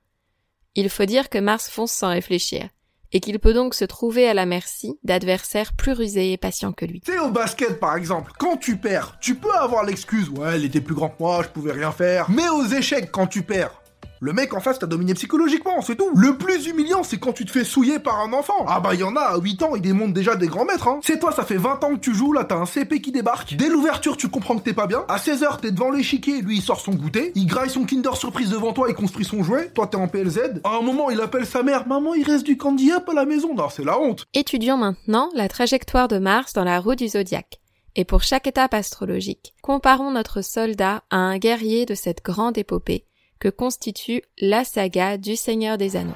Il 0.75 0.89
faut 0.89 1.05
dire 1.05 1.29
que 1.29 1.39
Mars 1.39 1.69
fonce 1.69 1.91
sans 1.91 2.09
réfléchir, 2.09 2.69
et 3.11 3.19
qu'il 3.19 3.39
peut 3.39 3.53
donc 3.53 3.73
se 3.73 3.85
trouver 3.85 4.27
à 4.27 4.33
la 4.33 4.45
merci 4.45 4.99
d'adversaires 5.03 5.73
plus 5.73 5.93
rusés 5.93 6.33
et 6.33 6.37
patients 6.37 6.73
que 6.73 6.85
lui. 6.85 7.01
Tu 7.01 7.17
au 7.19 7.31
basket 7.31 7.79
par 7.79 7.95
exemple, 7.95 8.31
quand 8.37 8.57
tu 8.57 8.77
perds, 8.77 9.17
tu 9.19 9.35
peux 9.35 9.53
avoir 9.53 9.83
l'excuse, 9.83 10.29
ouais, 10.29 10.55
elle 10.55 10.65
était 10.65 10.81
plus 10.81 10.95
grand 10.95 11.09
que 11.09 11.15
moi, 11.19 11.41
je 11.43 11.49
pouvais 11.49 11.71
rien 11.71 11.91
faire. 11.91 12.29
Mais 12.29 12.49
aux 12.49 12.65
échecs, 12.65 13.11
quand 13.11 13.27
tu 13.27 13.43
perds, 13.43 13.81
le 14.19 14.33
mec 14.33 14.53
en 14.53 14.59
face 14.59 14.79
t'a 14.79 14.87
dominé 14.87 15.13
psychologiquement, 15.13 15.81
c'est 15.81 15.95
tout. 15.95 16.09
Le 16.15 16.37
plus 16.37 16.67
humiliant, 16.67 17.03
c'est 17.03 17.17
quand 17.17 17.33
tu 17.33 17.45
te 17.45 17.51
fais 17.51 17.63
souiller 17.63 17.99
par 17.99 18.19
un 18.19 18.33
enfant. 18.33 18.65
Ah 18.67 18.79
bah 18.79 18.95
y 18.95 19.03
en 19.03 19.15
a, 19.15 19.21
à 19.21 19.37
8 19.37 19.63
ans, 19.63 19.75
il 19.75 19.81
démonte 19.81 20.13
déjà 20.13 20.35
des 20.35 20.47
grands 20.47 20.65
maîtres, 20.65 20.87
hein. 20.87 20.99
C'est 21.03 21.19
toi, 21.19 21.31
ça 21.31 21.43
fait 21.43 21.57
20 21.57 21.83
ans 21.83 21.95
que 21.95 21.99
tu 21.99 22.13
joues, 22.13 22.33
là 22.33 22.43
t'as 22.43 22.55
un 22.57 22.65
CP 22.65 23.01
qui 23.01 23.11
débarque. 23.11 23.55
Dès 23.55 23.69
l'ouverture, 23.69 24.17
tu 24.17 24.29
comprends 24.29 24.57
que 24.57 24.63
t'es 24.63 24.73
pas 24.73 24.87
bien. 24.87 25.05
À 25.07 25.17
16h, 25.17 25.59
t'es 25.61 25.71
devant 25.71 25.91
l'échiquier, 25.91 26.41
lui 26.41 26.57
il 26.57 26.61
sort 26.61 26.79
son 26.79 26.93
goûter. 26.93 27.31
Il 27.35 27.45
graille 27.45 27.69
son 27.69 27.85
Kinder 27.85 28.15
Surprise 28.15 28.49
devant 28.49 28.73
toi, 28.73 28.87
il 28.89 28.95
construit 28.95 29.25
son 29.25 29.43
jouet. 29.43 29.69
Toi 29.69 29.87
t'es 29.87 29.97
en 29.97 30.07
PLZ. 30.07 30.61
À 30.63 30.77
un 30.77 30.81
moment, 30.81 31.09
il 31.09 31.21
appelle 31.21 31.45
sa 31.45 31.63
mère, 31.63 31.87
maman, 31.87 32.13
il 32.13 32.23
reste 32.23 32.45
du 32.45 32.57
candy 32.57 32.91
up 32.91 33.07
à 33.09 33.13
la 33.13 33.25
maison. 33.25 33.53
Non, 33.53 33.69
c'est 33.69 33.85
la 33.85 33.99
honte. 33.99 34.25
Étudions 34.33 34.77
maintenant 34.77 35.29
la 35.33 35.47
trajectoire 35.47 36.07
de 36.07 36.17
Mars 36.17 36.53
dans 36.53 36.63
la 36.63 36.79
roue 36.79 36.95
du 36.95 37.07
zodiaque. 37.07 37.59
Et 37.95 38.05
pour 38.05 38.21
chaque 38.21 38.45
étape 38.45 38.75
astrologique, 38.75 39.55
comparons 39.63 40.11
notre 40.11 40.41
soldat 40.43 41.03
à 41.09 41.17
un 41.17 41.37
guerrier 41.37 41.85
de 41.85 41.95
cette 41.95 42.23
grande 42.23 42.57
épopée 42.57 43.05
que 43.39 43.49
constitue 43.49 44.21
la 44.39 44.63
saga 44.63 45.17
du 45.17 45.35
Seigneur 45.35 45.77
des 45.77 45.95
Anneaux. 45.95 46.13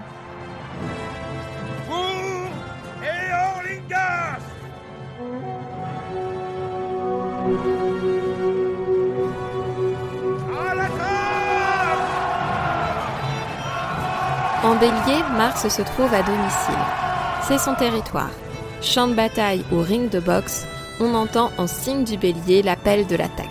En 14.63 14.75
bélier, 14.75 15.23
Mars 15.37 15.67
se 15.67 15.81
trouve 15.81 16.13
à 16.13 16.21
domicile. 16.21 16.75
C'est 17.47 17.57
son 17.57 17.73
territoire. 17.73 18.29
Champ 18.81 19.07
de 19.07 19.15
bataille 19.15 19.63
ou 19.71 19.79
ring 19.79 20.09
de 20.09 20.19
boxe, 20.19 20.65
on 20.99 21.13
entend 21.15 21.51
en 21.57 21.67
signe 21.67 22.03
du 22.03 22.15
bélier 22.15 22.61
l'appel 22.61 23.07
de 23.07 23.15
l'attaque. 23.15 23.50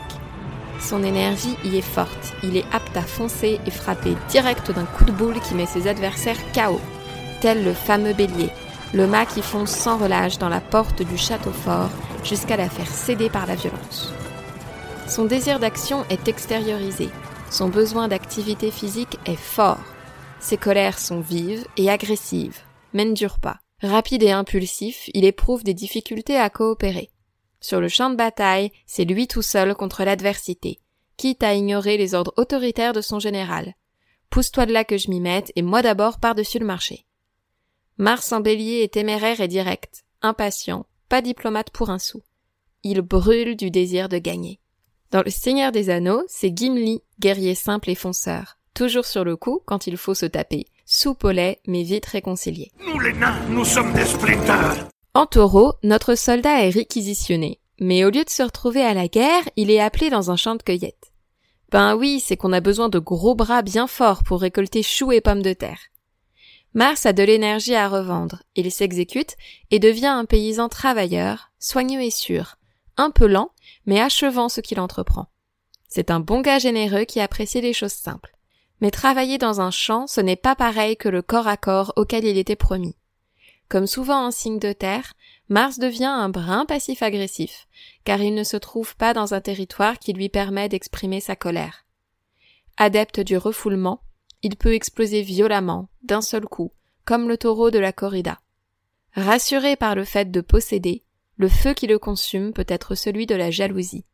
Son 0.81 1.05
énergie 1.05 1.57
y 1.65 1.77
est 1.77 1.83
forte, 1.83 2.35
il 2.43 2.57
est 2.57 2.65
apte 2.73 2.97
à 2.97 3.03
foncer 3.03 3.61
et 3.67 3.71
frapper 3.71 4.17
direct 4.31 4.73
d'un 4.73 4.87
coup 4.87 5.05
de 5.05 5.13
boule 5.13 5.41
qui 5.41 5.55
met 5.55 5.67
ses 5.67 5.87
adversaires 5.87 6.41
KO, 6.53 6.81
tel 7.41 7.65
le 7.65 7.75
fameux 7.75 8.15
bélier, 8.15 8.51
le 8.95 9.07
mât 9.07 9.27
qui 9.27 9.43
fonce 9.43 9.71
sans 9.71 9.99
relâche 9.99 10.39
dans 10.39 10.49
la 10.49 10.61
porte 10.61 11.03
du 11.03 11.19
château 11.19 11.53
fort 11.53 11.91
jusqu'à 12.25 12.57
la 12.57 12.69
faire 12.69 12.89
céder 12.89 13.29
par 13.29 13.47
la 13.47 13.55
violence. 13.55 14.13
Son 15.07 15.25
désir 15.25 15.61
d'action 15.61 16.05
est 16.09 16.29
extériorisé, 16.29 17.09
son 17.51 17.69
besoin 17.69 18.09
d'activité 18.09 18.71
physique 18.71 19.19
est 19.27 19.37
fort, 19.37 19.81
ses 20.41 20.57
colères 20.57 20.99
sont 20.99 21.21
vives 21.21 21.67
et 21.77 21.91
agressives, 21.91 22.59
mais 22.95 23.05
ne 23.05 23.13
durent 23.13 23.41
pas. 23.41 23.59
Rapide 23.83 24.23
et 24.23 24.31
impulsif, 24.31 25.09
il 25.15 25.25
éprouve 25.25 25.65
des 25.65 25.75
difficultés 25.75 26.37
à 26.37 26.51
coopérer. 26.51 27.11
Sur 27.61 27.81
le 27.81 27.88
champ 27.88 28.11
de 28.11 28.17
bataille, 28.17 28.73
c'est 28.87 29.05
lui 29.05 29.29
tout 29.29 29.43
seul 29.43 29.75
contre 29.75 30.05
l'adversité, 30.05 30.81
quitte 31.17 31.43
à 31.43 31.55
ignorer 31.55 31.99
les 31.99 32.14
ordres 32.14 32.33
autoritaires 32.37 32.95
de 32.95 33.02
son 33.02 33.19
général. 33.19 33.75
Pousse-toi 34.31 34.67
de 34.67 34.73
là 34.73 34.85
que 34.85 34.97
je 34.97 35.11
m'y 35.11 35.21
mette, 35.21 35.52
et 35.57 35.62
moi 35.62 35.83
d'abord 35.83 36.19
par-dessus 36.19 36.59
le 36.59 36.67
marché. 36.67 37.05
Mars 37.99 38.33
en 38.33 38.40
bélier 38.40 38.83
est 38.83 38.95
téméraire 38.95 39.40
et 39.40 39.49
direct, 39.49 40.05
impatient, 40.23 40.87
pas 41.09 41.21
diplomate 41.21 41.71
pour 41.71 41.90
un 41.90 41.99
sou. 41.99 42.23
Il 42.83 43.02
brûle 43.02 43.57
du 43.57 43.71
désir 43.71 44.09
de 44.09 44.17
gagner. 44.17 44.59
Dans 45.11 45.23
le 45.23 45.31
Seigneur 45.31 45.73
des 45.73 45.90
Anneaux, 45.90 46.23
c'est 46.29 46.57
Gimli, 46.57 47.02
guerrier 47.19 47.55
simple 47.55 47.90
et 47.90 47.95
fonceur, 47.95 48.57
toujours 48.73 49.05
sur 49.05 49.25
le 49.25 49.37
coup 49.37 49.61
quand 49.67 49.87
il 49.87 49.99
faut 49.99 50.14
se 50.14 50.26
taper, 50.26 50.67
lait 51.25 51.61
mais 51.67 51.83
vite 51.83 52.07
réconcilié. 52.07 52.71
Nous 52.87 52.99
les 53.00 53.12
nains, 53.12 53.38
nous 53.49 53.64
sommes 53.64 53.93
des 53.93 54.07
en 55.14 55.26
taureau, 55.26 55.75
notre 55.83 56.14
soldat 56.14 56.64
est 56.64 56.71
réquisitionné, 56.71 57.61
mais 57.81 58.05
au 58.05 58.11
lieu 58.11 58.25
de 58.25 58.31
se 58.31 58.43
retrouver 58.43 58.83
à 58.83 58.95
la 58.95 59.09
guerre, 59.09 59.43
il 59.57 59.71
est 59.71 59.81
appelé 59.81 60.09
dans 60.11 60.31
un 60.31 60.37
champ 60.37 60.55
de 60.55 60.62
cueillette. 60.62 61.12
Ben 61.71 61.95
oui, 61.97 62.21
c'est 62.21 62.37
qu'on 62.37 62.52
a 62.52 62.61
besoin 62.61 62.88
de 62.88 62.99
gros 62.99 63.35
bras 63.35 63.62
bien 63.62 63.87
forts 63.87 64.23
pour 64.25 64.40
récolter 64.40 64.83
choux 64.83 65.12
et 65.12 65.21
pommes 65.21 65.43
de 65.43 65.52
terre. 65.52 65.81
Mars 66.75 67.07
a 67.07 67.12
de 67.12 67.23
l'énergie 67.23 67.75
à 67.75 67.88
revendre, 67.88 68.43
il 68.55 68.71
s'exécute 68.71 69.37
et 69.73 69.81
devient 69.81 70.07
un 70.07 70.25
paysan 70.25 70.69
travailleur, 70.69 71.50
soigneux 71.59 72.02
et 72.02 72.11
sûr, 72.11 72.57
un 72.97 73.11
peu 73.11 73.26
lent, 73.26 73.50
mais 73.87 74.00
achevant 74.00 74.49
ce 74.49 74.61
qu'il 74.61 74.79
entreprend. 74.79 75.26
C'est 75.88 76.12
un 76.12 76.21
bon 76.21 76.40
gars 76.40 76.61
généreux 76.61 77.05
qui 77.05 77.19
apprécie 77.19 77.61
les 77.61 77.73
choses 77.73 77.93
simples. 77.93 78.37
Mais 78.81 78.93
travailler 78.93 79.38
dans 79.38 79.61
un 79.61 79.73
champ, 79.73 80.07
ce 80.07 80.21
n'est 80.21 80.37
pas 80.37 80.55
pareil 80.55 80.97
que 80.97 81.09
le 81.09 81.23
corps 81.23 81.49
à 81.49 81.57
corps 81.57 81.93
auquel 81.97 82.25
il 82.25 82.38
était 82.38 82.57
promis. 82.57 82.97
Comme 83.71 83.87
souvent 83.87 84.27
en 84.27 84.31
signe 84.33 84.59
de 84.59 84.73
terre, 84.73 85.15
Mars 85.49 85.79
devient 85.79 86.05
un 86.05 86.29
brin 86.29 86.67
passif-agressif, 86.67 87.69
car 88.05 88.21
il 88.21 88.35
ne 88.35 88.43
se 88.43 88.57
trouve 88.57 88.97
pas 88.97 89.15
dans 89.15 89.33
un 89.33 89.41
territoire 89.41 90.00
qui 90.00 90.12
lui 90.12 90.29
permet 90.29 90.69
d'exprimer 90.69 91.21
sa 91.21 91.37
colère. 91.37 91.87
Adepte 92.79 93.21
du 93.21 93.37
refoulement, 93.37 94.03
il 94.43 94.57
peut 94.57 94.75
exploser 94.75 95.23
violemment, 95.23 95.89
d'un 96.03 96.21
seul 96.21 96.47
coup, 96.47 96.73
comme 97.05 97.29
le 97.29 97.37
taureau 97.37 97.71
de 97.71 97.79
la 97.79 97.93
corrida. 97.93 98.41
Rassuré 99.15 99.77
par 99.77 99.95
le 99.95 100.05
fait 100.05 100.33
de 100.33 100.41
posséder, 100.41 101.05
le 101.37 101.49
feu 101.49 101.73
qui 101.73 101.87
le 101.87 102.00
consume 102.00 102.53
peut 102.53 102.67
être 102.67 102.97
celui 102.97 103.27
de 103.27 103.37
la 103.37 103.53
jalousie. 103.53 104.05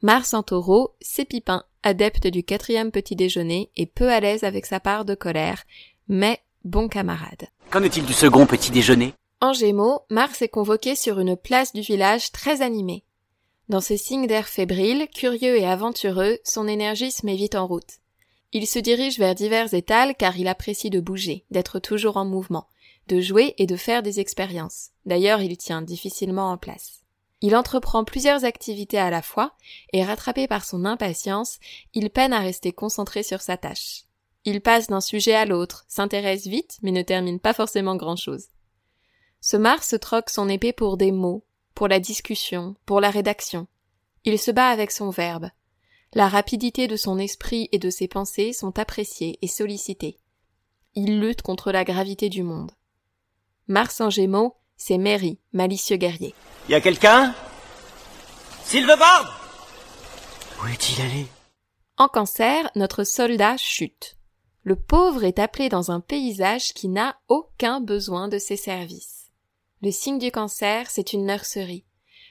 Mars 0.00 0.32
en 0.32 0.42
taureau, 0.42 0.96
c'est 1.02 1.26
Pipin, 1.26 1.64
adepte 1.82 2.26
du 2.26 2.42
quatrième 2.42 2.90
petit 2.90 3.16
déjeuner 3.16 3.70
et 3.76 3.84
peu 3.84 4.10
à 4.10 4.20
l'aise 4.20 4.44
avec 4.44 4.64
sa 4.64 4.80
part 4.80 5.04
de 5.04 5.14
colère, 5.14 5.64
mais 6.08 6.40
bon 6.66 6.88
camarade. 6.88 7.48
Qu'en 7.70 7.82
est-il 7.82 8.04
du 8.04 8.12
second 8.12 8.46
petit 8.46 8.70
déjeuner? 8.70 9.14
En 9.40 9.52
Gémeaux, 9.52 10.00
Mars 10.10 10.42
est 10.42 10.48
convoqué 10.48 10.96
sur 10.96 11.18
une 11.20 11.36
place 11.36 11.72
du 11.72 11.80
village 11.80 12.32
très 12.32 12.62
animée. 12.62 13.04
Dans 13.68 13.80
ce 13.80 13.96
signe 13.96 14.26
d'air 14.26 14.46
fébrile, 14.46 15.08
curieux 15.14 15.56
et 15.56 15.66
aventureux, 15.66 16.38
son 16.44 16.68
énergie 16.68 17.10
se 17.10 17.26
met 17.26 17.36
vite 17.36 17.54
en 17.54 17.66
route. 17.66 17.98
Il 18.52 18.66
se 18.66 18.78
dirige 18.78 19.18
vers 19.18 19.34
divers 19.34 19.74
étals 19.74 20.14
car 20.14 20.38
il 20.38 20.48
apprécie 20.48 20.90
de 20.90 21.00
bouger, 21.00 21.44
d'être 21.50 21.78
toujours 21.78 22.16
en 22.16 22.24
mouvement, 22.24 22.68
de 23.08 23.20
jouer 23.20 23.54
et 23.58 23.66
de 23.66 23.76
faire 23.76 24.02
des 24.02 24.20
expériences. 24.20 24.90
D'ailleurs, 25.04 25.42
il 25.42 25.56
tient 25.56 25.82
difficilement 25.82 26.50
en 26.50 26.56
place. 26.56 27.02
Il 27.42 27.54
entreprend 27.54 28.04
plusieurs 28.04 28.44
activités 28.44 28.98
à 28.98 29.10
la 29.10 29.20
fois, 29.20 29.52
et 29.92 30.02
rattrapé 30.02 30.48
par 30.48 30.64
son 30.64 30.86
impatience, 30.86 31.58
il 31.92 32.08
peine 32.08 32.32
à 32.32 32.40
rester 32.40 32.72
concentré 32.72 33.22
sur 33.22 33.42
sa 33.42 33.58
tâche. 33.58 34.05
Il 34.48 34.60
passe 34.60 34.86
d'un 34.86 35.00
sujet 35.00 35.34
à 35.34 35.44
l'autre, 35.44 35.84
s'intéresse 35.88 36.46
vite, 36.46 36.78
mais 36.80 36.92
ne 36.92 37.02
termine 37.02 37.40
pas 37.40 37.52
forcément 37.52 37.96
grand 37.96 38.14
chose. 38.14 38.46
Ce 39.40 39.56
Mars 39.56 39.96
troque 40.00 40.30
son 40.30 40.48
épée 40.48 40.72
pour 40.72 40.96
des 40.96 41.10
mots, 41.10 41.44
pour 41.74 41.88
la 41.88 41.98
discussion, 41.98 42.76
pour 42.86 43.00
la 43.00 43.10
rédaction. 43.10 43.66
Il 44.24 44.38
se 44.38 44.52
bat 44.52 44.68
avec 44.68 44.92
son 44.92 45.10
verbe. 45.10 45.50
La 46.14 46.28
rapidité 46.28 46.86
de 46.86 46.94
son 46.94 47.18
esprit 47.18 47.68
et 47.72 47.80
de 47.80 47.90
ses 47.90 48.06
pensées 48.06 48.52
sont 48.52 48.78
appréciées 48.78 49.36
et 49.42 49.48
sollicitées. 49.48 50.20
Il 50.94 51.18
lutte 51.18 51.42
contre 51.42 51.72
la 51.72 51.82
gravité 51.82 52.28
du 52.28 52.44
monde. 52.44 52.70
Mars 53.66 54.00
en 54.00 54.10
gémeaux, 54.10 54.54
c'est 54.76 54.96
Mary, 54.96 55.40
malicieux 55.52 55.96
guerrier. 55.96 56.36
Y 56.68 56.74
a 56.74 56.80
quelqu'un? 56.80 57.34
Silvebard 58.62 59.40
Où 60.62 60.68
est-il 60.68 61.02
allé? 61.02 61.26
En 61.96 62.06
cancer, 62.06 62.70
notre 62.76 63.02
soldat 63.02 63.56
chute 63.56 64.15
le 64.66 64.74
pauvre 64.74 65.22
est 65.22 65.38
appelé 65.38 65.68
dans 65.68 65.92
un 65.92 66.00
paysage 66.00 66.74
qui 66.74 66.88
n'a 66.88 67.20
aucun 67.28 67.80
besoin 67.80 68.26
de 68.26 68.36
ses 68.36 68.56
services. 68.56 69.30
Le 69.80 69.92
signe 69.92 70.18
du 70.18 70.32
cancer, 70.32 70.90
c'est 70.90 71.12
une 71.12 71.24
nurserie, 71.24 71.84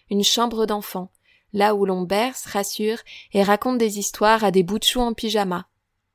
une 0.09 0.21
chambre 0.21 0.65
d'enfant, 0.65 1.13
là 1.53 1.75
où 1.75 1.85
l'on 1.85 2.01
berce, 2.01 2.45
rassure 2.45 2.97
et 3.31 3.41
raconte 3.41 3.77
des 3.77 3.99
histoires 3.99 4.43
à 4.43 4.51
des 4.51 4.63
bouts 4.63 4.79
de 4.79 4.83
chou 4.83 4.99
en 4.99 5.13
pyjama. 5.13 5.69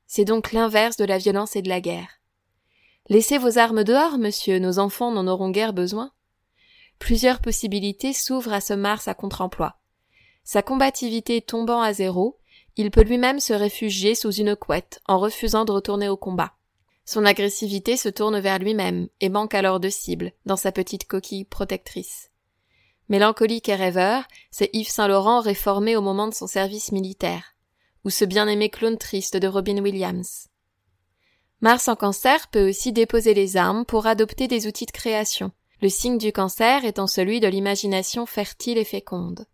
C'est 0.06 0.26
donc 0.26 0.52
l'inverse 0.52 0.98
de 0.98 1.06
la 1.06 1.16
violence 1.16 1.56
et 1.56 1.62
de 1.62 1.70
la 1.70 1.80
guerre. 1.80 2.20
Laissez 3.08 3.38
vos 3.38 3.56
armes 3.56 3.82
dehors, 3.82 4.18
monsieur, 4.18 4.58
nos 4.58 4.78
enfants 4.78 5.12
n'en 5.12 5.26
auront 5.26 5.48
guère 5.48 5.72
besoin. 5.72 6.12
Plusieurs 6.98 7.40
possibilités 7.40 8.12
s'ouvrent 8.12 8.52
à 8.52 8.60
ce 8.60 8.74
Mars 8.74 9.08
à 9.08 9.14
contre-emploi. 9.14 9.78
Sa 10.44 10.60
combativité 10.60 11.40
tombant 11.40 11.80
à 11.80 11.94
zéro, 11.94 12.39
il 12.76 12.90
peut 12.90 13.02
lui-même 13.02 13.40
se 13.40 13.52
réfugier 13.52 14.14
sous 14.14 14.32
une 14.32 14.56
couette 14.56 15.00
en 15.06 15.18
refusant 15.18 15.64
de 15.64 15.72
retourner 15.72 16.08
au 16.08 16.16
combat. 16.16 16.54
Son 17.04 17.24
agressivité 17.24 17.96
se 17.96 18.08
tourne 18.08 18.38
vers 18.38 18.58
lui-même 18.58 19.08
et 19.20 19.28
manque 19.28 19.54
alors 19.54 19.80
de 19.80 19.88
cible 19.88 20.32
dans 20.46 20.56
sa 20.56 20.70
petite 20.70 21.06
coquille 21.08 21.44
protectrice. 21.44 22.30
Mélancolique 23.08 23.68
et 23.68 23.74
rêveur, 23.74 24.22
c'est 24.52 24.70
Yves 24.72 24.90
Saint-Laurent 24.90 25.40
réformé 25.40 25.96
au 25.96 26.02
moment 26.02 26.28
de 26.28 26.34
son 26.34 26.46
service 26.46 26.92
militaire, 26.92 27.56
ou 28.04 28.10
ce 28.10 28.24
bien-aimé 28.24 28.70
clown 28.70 28.96
triste 28.96 29.36
de 29.36 29.48
Robin 29.48 29.78
Williams. 29.78 30.46
Mars 31.60 31.88
en 31.88 31.96
cancer 31.96 32.48
peut 32.48 32.68
aussi 32.68 32.92
déposer 32.92 33.34
les 33.34 33.56
armes 33.56 33.84
pour 33.84 34.06
adopter 34.06 34.46
des 34.46 34.68
outils 34.68 34.86
de 34.86 34.92
création, 34.92 35.50
le 35.82 35.88
signe 35.88 36.18
du 36.18 36.32
cancer 36.32 36.84
étant 36.84 37.08
celui 37.08 37.40
de 37.40 37.48
l'imagination 37.48 38.26
fertile 38.26 38.78
et 38.78 38.84
féconde. 38.84 39.46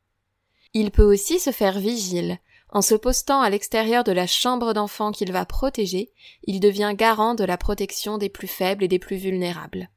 Il 0.75 0.91
peut 0.91 1.03
aussi 1.03 1.39
se 1.39 1.53
faire 1.53 1.79
vigile, 1.79 2.39
en 2.71 2.83
se 2.83 2.95
postant 2.95 3.41
à 3.41 3.51
l'extérieur 3.51 4.05
de 4.05 4.13
la 4.13 4.27
chambre 4.27 4.73
d'enfant 4.73 5.13
qu'il 5.13 5.33
va 5.33 5.45
protéger, 5.45 6.11
il 6.45 6.61
devient 6.61 6.93
garant 6.97 7.35
de 7.35 7.45
la 7.45 7.57
protection 7.57 8.19
des 8.19 8.29
plus 8.29 8.49
faibles 8.49 8.85
et 8.85 8.89
des 8.89 8.99
plus 8.99 9.17
vulnérables. 9.17 9.89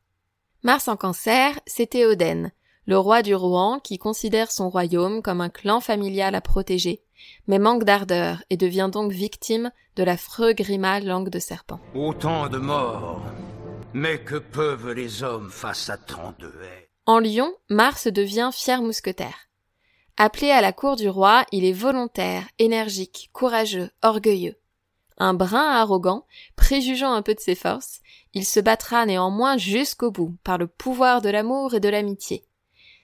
Mars 0.63 0.87
en 0.87 0.97
cancer, 0.97 1.59
c'est 1.65 1.91
Théoden, 1.91 2.51
le 2.85 2.97
roi 2.97 3.21
du 3.21 3.35
Rouen 3.35 3.79
qui 3.79 3.97
considère 3.97 4.51
son 4.51 4.69
royaume 4.69 5.21
comme 5.21 5.41
un 5.41 5.49
clan 5.49 5.79
familial 5.79 6.35
à 6.35 6.41
protéger, 6.41 7.01
mais 7.47 7.59
manque 7.59 7.83
d'ardeur 7.83 8.43
et 8.49 8.57
devient 8.57 8.89
donc 8.91 9.11
victime 9.11 9.71
de 9.95 10.03
l'affreux 10.03 10.53
Grima 10.53 10.99
langue 10.99 11.29
de 11.29 11.39
serpent. 11.39 11.79
Autant 11.93 12.49
de 12.49 12.57
morts. 12.57 13.21
Mais 13.93 14.19
que 14.19 14.35
peuvent 14.35 14.91
les 14.91 15.23
hommes 15.23 15.49
face 15.49 15.89
à 15.89 15.97
tant 15.97 16.33
de 16.39 16.47
haine? 16.47 16.85
En 17.05 17.19
Lyon, 17.19 17.53
Mars 17.69 18.07
devient 18.07 18.51
fier 18.53 18.81
mousquetaire. 18.81 19.48
Appelé 20.21 20.51
à 20.51 20.59
la 20.59 20.73
cour 20.73 20.97
du 20.97 21.07
roi, 21.07 21.45
il 21.53 21.63
est 21.63 21.71
volontaire, 21.71 22.45
énergique, 22.59 23.29
courageux, 23.31 23.89
orgueilleux. 24.01 24.57
Un 25.17 25.33
brin 25.33 25.71
arrogant, 25.71 26.25
préjugeant 26.57 27.13
un 27.13 27.21
peu 27.21 27.33
de 27.33 27.39
ses 27.39 27.55
forces, 27.55 28.01
il 28.33 28.43
se 28.43 28.59
battra 28.59 29.05
néanmoins 29.05 29.55
jusqu'au 29.55 30.11
bout 30.11 30.35
par 30.43 30.57
le 30.57 30.67
pouvoir 30.67 31.21
de 31.21 31.29
l'amour 31.29 31.73
et 31.73 31.79
de 31.79 31.87
l'amitié. 31.87 32.43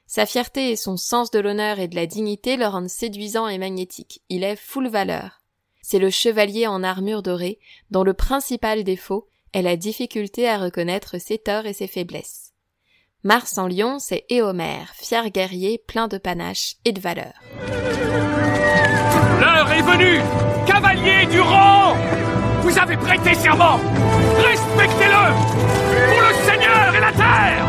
Sa 0.08 0.26
fierté 0.26 0.72
et 0.72 0.76
son 0.76 0.98
sens 0.98 1.32
de 1.32 1.40
l'honneur 1.40 1.80
et 1.80 1.88
de 1.88 1.96
la 1.96 2.06
dignité 2.06 2.58
le 2.58 2.66
rendent 2.66 2.90
séduisant 2.90 3.48
et 3.48 3.60
magnétique. 3.60 4.22
Il 4.28 4.44
est 4.44 4.58
full 4.58 4.90
valeur. 4.90 5.42
C'est 5.82 6.00
le 6.00 6.10
chevalier 6.10 6.68
en 6.68 6.84
armure 6.84 7.24
dorée, 7.24 7.60
dont 7.92 8.04
le 8.04 8.14
principal 8.14 8.84
défaut 8.84 9.30
est 9.54 9.62
la 9.62 9.78
difficulté 9.78 10.50
à 10.50 10.58
reconnaître 10.58 11.18
ses 11.18 11.38
torts 11.38 11.66
et 11.66 11.72
ses 11.72 11.88
faiblesses. 11.88 12.45
Mars 13.26 13.58
en 13.58 13.68
lion, 13.68 13.98
c'est 13.98 14.24
Éomer, 14.30 14.86
fier 14.94 15.32
guerrier 15.32 15.80
plein 15.80 16.08
de 16.08 16.20
panache 16.20 16.76
et 16.86 16.92
de 16.92 17.02
valeur. 17.02 17.34
L'heure 19.40 19.72
est 19.72 19.82
venue 19.82 20.22
Cavalier 20.68 21.26
du 21.26 21.40
rang 21.40 21.96
Vous 22.62 22.78
avez 22.78 22.96
prêté 22.98 23.34
serment 23.34 23.80
Respectez-le 24.38 25.34
Pour 26.08 26.22
le 26.22 26.34
Seigneur 26.46 26.96
et 26.96 27.00
la 27.00 27.12
terre 27.14 27.66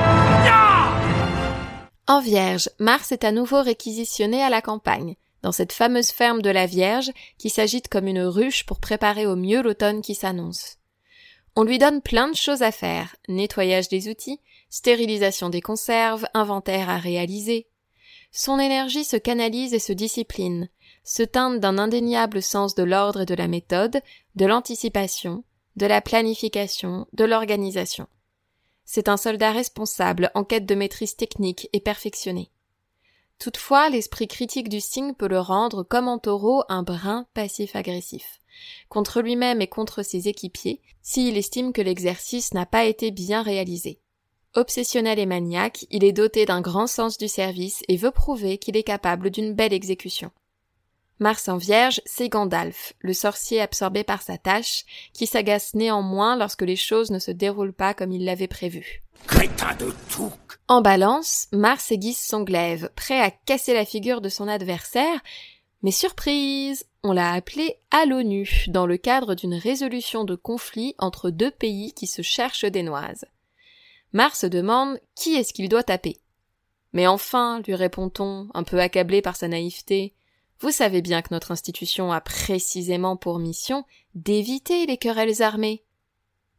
En 2.07 2.21
Vierge, 2.21 2.69
Mars 2.79 3.11
est 3.13 3.25
à 3.25 3.33
nouveau 3.33 3.63
réquisitionné 3.63 4.43
à 4.43 4.51
la 4.51 4.61
campagne, 4.61 5.15
dans 5.41 5.53
cette 5.53 5.73
fameuse 5.73 6.11
ferme 6.11 6.43
de 6.43 6.51
la 6.51 6.67
Vierge 6.67 7.13
qui 7.39 7.49
s'agite 7.49 7.89
comme 7.89 8.09
une 8.09 8.21
ruche 8.21 8.67
pour 8.67 8.79
préparer 8.79 9.25
au 9.25 9.37
mieux 9.37 9.63
l'automne 9.63 10.03
qui 10.03 10.15
s'annonce. 10.15 10.77
On 11.59 11.63
lui 11.63 11.79
donne 11.79 12.03
plein 12.03 12.29
de 12.29 12.37
choses 12.37 12.61
à 12.61 12.73
faire, 12.73 13.17
nettoyage 13.27 13.89
des 13.89 14.11
outils, 14.11 14.41
stérilisation 14.69 15.49
des 15.49 15.61
conserves, 15.61 16.27
inventaire 16.35 16.91
à 16.91 16.99
réaliser. 16.99 17.69
Son 18.33 18.59
énergie 18.59 19.05
se 19.05 19.17
canalise 19.17 19.75
et 19.75 19.79
se 19.79 19.93
discipline, 19.93 20.69
se 21.05 21.23
teinte 21.23 21.61
d'un 21.61 21.79
indéniable 21.79 22.43
sens 22.43 22.75
de 22.75 22.83
l'ordre 22.83 23.23
et 23.23 23.27
de 23.27 23.35
la 23.35 23.49
méthode, 23.49 24.01
de 24.35 24.47
l'anticipation, 24.47 25.45
de 25.77 25.87
la 25.87 26.01
planification, 26.01 27.07
de 27.13 27.25
l'organisation. 27.25 28.09
C'est 28.85 29.09
un 29.09 29.17
soldat 29.17 29.53
responsable 29.53 30.31
en 30.35 30.45
quête 30.45 30.67
de 30.67 30.75
maîtrise 30.75 31.17
technique 31.17 31.69
et 31.73 31.81
perfectionné. 31.81 32.51
Toutefois, 33.39 33.91
l'esprit 33.91 34.29
critique 34.29 34.69
du 34.69 34.81
signe 34.81 35.13
peut 35.13 35.29
le 35.29 35.41
rendre, 35.41 35.83
comme 35.83 36.09
en 36.09 36.19
taureau, 36.19 36.63
un 36.69 36.83
brin 36.83 37.27
passif-agressif. 37.35 38.41
Contre 38.89 39.21
lui-même 39.21 39.61
et 39.61 39.67
contre 39.67 40.03
ses 40.03 40.29
équipiers, 40.29 40.81
s'il 41.03 41.37
estime 41.37 41.73
que 41.73 41.83
l'exercice 41.83 42.55
n'a 42.55 42.65
pas 42.65 42.85
été 42.85 43.11
bien 43.11 43.43
réalisé. 43.43 44.01
Obsessionnel 44.57 45.19
et 45.19 45.27
maniaque, 45.27 45.85
il 45.91 46.03
est 46.03 46.15
doté 46.15 46.47
d'un 46.47 46.63
grand 46.63 46.87
sens 46.87 47.19
du 47.19 47.29
service 47.29 47.83
et 47.89 47.99
veut 47.99 48.11
prouver 48.11 48.57
qu'il 48.57 48.75
est 48.79 48.83
capable 48.83 49.29
d'une 49.29 49.53
belle 49.53 49.75
exécution. 49.75 50.31
Mars 51.19 51.49
en 51.49 51.59
Vierge, 51.59 52.01
c'est 52.07 52.31
Gandalf, 52.31 52.95
le 53.01 53.13
sorcier 53.13 53.61
absorbé 53.61 54.03
par 54.03 54.23
sa 54.23 54.39
tâche, 54.39 54.85
qui 55.13 55.27
s'agace 55.27 55.75
néanmoins 55.75 56.39
lorsque 56.39 56.63
les 56.63 56.77
choses 56.77 57.11
ne 57.11 57.19
se 57.19 57.31
déroulent 57.31 57.75
pas 57.75 57.93
comme 57.93 58.13
il 58.13 58.25
l'avait 58.25 58.49
prévu. 58.49 59.03
Crétin 59.27 59.75
de 59.75 59.93
tout 60.09 60.33
En 60.69 60.81
balance, 60.81 61.49
Mars 61.53 61.93
aiguise 61.93 62.19
son 62.19 62.43
glaive, 62.43 62.89
prêt 62.97 63.21
à 63.21 63.31
casser 63.31 63.75
la 63.75 63.85
figure 63.85 64.23
de 64.23 64.31
son 64.31 64.49
adversaire, 64.49 65.21
mais 65.83 65.91
surprise, 65.91 66.87
on 67.03 67.13
l'a 67.13 67.33
appelé 67.33 67.77
à 67.91 68.07
l'ONU, 68.07 68.65
dans 68.69 68.87
le 68.87 68.97
cadre 68.97 69.35
d'une 69.35 69.55
résolution 69.55 70.25
de 70.25 70.35
conflit 70.35 70.95
entre 70.99 71.29
deux 71.29 71.51
pays 71.51 71.93
qui 71.93 72.07
se 72.07 72.23
cherchent 72.23 72.65
des 72.65 72.83
noises. 72.83 73.27
Mars 74.17 74.47
demande 74.47 74.99
qui 75.15 75.35
est-ce 75.35 75.53
qu'il 75.53 75.69
doit 75.69 75.83
taper. 75.83 76.23
Mais 76.95 77.07
enfin, 77.07 77.61
lui 77.67 77.75
répond-on, 77.75 78.49
un 78.55 78.63
peu 78.63 78.81
accablé 78.81 79.21
par 79.21 79.37
sa 79.37 79.47
naïveté, 79.47 80.15
vous 80.59 80.71
savez 80.71 81.03
bien 81.03 81.21
que 81.21 81.35
notre 81.35 81.51
institution 81.51 82.11
a 82.13 82.23
précisément 82.23 83.19
pour 83.19 83.39
mission 83.39 83.85
d'éviter 84.15 84.87
les 84.87 84.97
querelles 84.97 85.43
armées. 85.43 85.85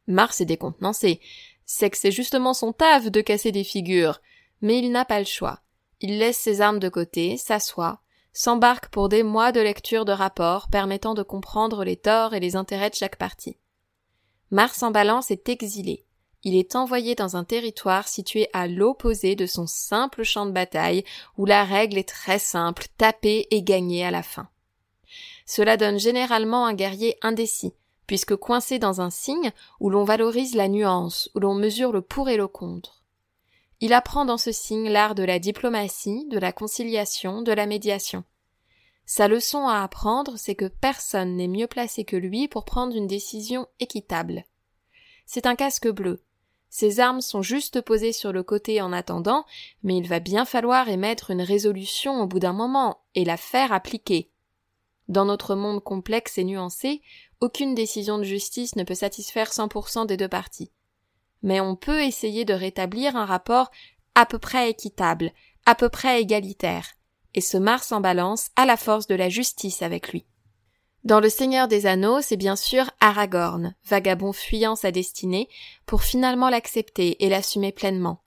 Mars 0.05 0.39
est 0.39 0.45
décontenancé. 0.45 1.19
C'est 1.65 1.89
que 1.89 1.97
c'est 1.97 2.11
justement 2.11 2.53
son 2.53 2.73
taf 2.73 3.09
de 3.09 3.21
casser 3.21 3.51
des 3.51 3.63
figures. 3.63 4.21
Mais 4.61 4.77
il 4.77 4.91
n'a 4.91 5.03
pas 5.03 5.17
le 5.17 5.25
choix. 5.25 5.61
Il 5.99 6.19
laisse 6.19 6.37
ses 6.37 6.61
armes 6.61 6.77
de 6.77 6.89
côté, 6.89 7.37
s'assoit, 7.37 8.01
s'embarque 8.33 8.89
pour 8.89 9.09
des 9.09 9.23
mois 9.23 9.51
de 9.51 9.61
lecture 9.61 10.05
de 10.05 10.11
rapports 10.11 10.67
permettant 10.67 11.15
de 11.15 11.23
comprendre 11.23 11.83
les 11.83 11.97
torts 11.97 12.35
et 12.35 12.39
les 12.39 12.55
intérêts 12.55 12.91
de 12.91 12.95
chaque 12.95 13.15
partie. 13.15 13.57
Mars 14.51 14.83
en 14.83 14.91
balance 14.91 15.31
est 15.31 15.49
exilé 15.49 16.06
il 16.47 16.55
est 16.55 16.77
envoyé 16.77 17.13
dans 17.13 17.35
un 17.35 17.43
territoire 17.43 18.07
situé 18.07 18.47
à 18.53 18.67
l'opposé 18.67 19.35
de 19.35 19.45
son 19.45 19.67
simple 19.67 20.23
champ 20.23 20.45
de 20.45 20.51
bataille, 20.51 21.03
où 21.37 21.45
la 21.45 21.65
règle 21.65 21.97
est 21.97 22.07
très 22.07 22.39
simple, 22.39 22.85
taper 22.97 23.47
et 23.51 23.61
gagner 23.61 24.05
à 24.05 24.11
la 24.11 24.23
fin. 24.23 24.47
Cela 25.45 25.75
donne 25.75 25.99
généralement 25.99 26.65
un 26.65 26.73
guerrier 26.73 27.17
indécis, 27.21 27.73
puisque 28.05 28.37
coincé 28.37 28.79
dans 28.79 29.01
un 29.01 29.09
signe 29.09 29.51
où 29.81 29.89
l'on 29.89 30.05
valorise 30.05 30.55
la 30.55 30.69
nuance, 30.69 31.29
où 31.35 31.39
l'on 31.39 31.53
mesure 31.53 31.91
le 31.91 32.01
pour 32.01 32.29
et 32.29 32.37
le 32.37 32.47
contre. 32.47 33.03
Il 33.81 33.91
apprend 33.91 34.23
dans 34.23 34.37
ce 34.37 34.53
signe 34.53 34.87
l'art 34.87 35.15
de 35.15 35.23
la 35.23 35.39
diplomatie, 35.39 36.27
de 36.29 36.39
la 36.39 36.53
conciliation, 36.53 37.41
de 37.41 37.51
la 37.51 37.65
médiation. 37.65 38.23
Sa 39.05 39.27
leçon 39.27 39.67
à 39.67 39.83
apprendre, 39.83 40.35
c'est 40.37 40.55
que 40.55 40.69
personne 40.69 41.35
n'est 41.35 41.49
mieux 41.49 41.67
placé 41.67 42.05
que 42.05 42.15
lui 42.15 42.47
pour 42.47 42.63
prendre 42.63 42.95
une 42.95 43.07
décision 43.07 43.67
équitable. 43.81 44.45
C'est 45.25 45.45
un 45.45 45.55
casque 45.55 45.89
bleu, 45.89 46.23
ses 46.69 46.99
armes 46.99 47.21
sont 47.21 47.41
juste 47.41 47.81
posées 47.81 48.11
sur 48.11 48.31
le 48.31 48.43
côté 48.43 48.81
en 48.81 48.91
attendant, 48.91 49.45
mais 49.83 49.97
il 49.97 50.07
va 50.07 50.19
bien 50.19 50.45
falloir 50.45 50.89
émettre 50.89 51.31
une 51.31 51.41
résolution 51.41 52.21
au 52.21 52.27
bout 52.27 52.39
d'un 52.39 52.53
moment 52.53 53.01
et 53.15 53.25
la 53.25 53.37
faire 53.37 53.71
appliquer. 53.71 54.31
Dans 55.07 55.25
notre 55.25 55.55
monde 55.55 55.81
complexe 55.81 56.37
et 56.37 56.43
nuancé, 56.43 57.01
aucune 57.39 57.75
décision 57.75 58.17
de 58.17 58.23
justice 58.23 58.75
ne 58.75 58.83
peut 58.83 58.95
satisfaire 58.95 59.51
100% 59.51 60.05
des 60.05 60.17
deux 60.17 60.27
parties. 60.27 60.71
Mais 61.43 61.61
on 61.61 61.75
peut 61.75 62.01
essayer 62.01 62.45
de 62.45 62.53
rétablir 62.53 63.15
un 63.15 63.25
rapport 63.25 63.71
à 64.15 64.25
peu 64.25 64.39
près 64.39 64.69
équitable, 64.69 65.31
à 65.65 65.75
peu 65.75 65.87
près 65.89 66.21
égalitaire, 66.21 66.95
et 67.35 67.41
se 67.41 67.57
Mars 67.57 67.91
en 67.91 68.01
balance 68.01 68.49
à 68.55 68.65
la 68.65 68.75
force 68.75 69.07
de 69.07 69.15
la 69.15 69.29
justice 69.29 69.81
avec 69.81 70.11
lui. 70.11 70.25
Dans 71.03 71.19
Le 71.19 71.29
Seigneur 71.29 71.67
des 71.67 71.85
Anneaux, 71.85 72.21
c'est 72.21 72.37
bien 72.37 72.55
sûr 72.55 72.89
Aragorn, 72.99 73.75
vagabond 73.85 74.33
fuyant 74.33 74.75
sa 74.75 74.91
destinée, 74.91 75.47
pour 75.85 76.03
finalement 76.03 76.49
l'accepter 76.49 77.23
et 77.23 77.29
l'assumer 77.29 77.71
pleinement. 77.71 78.23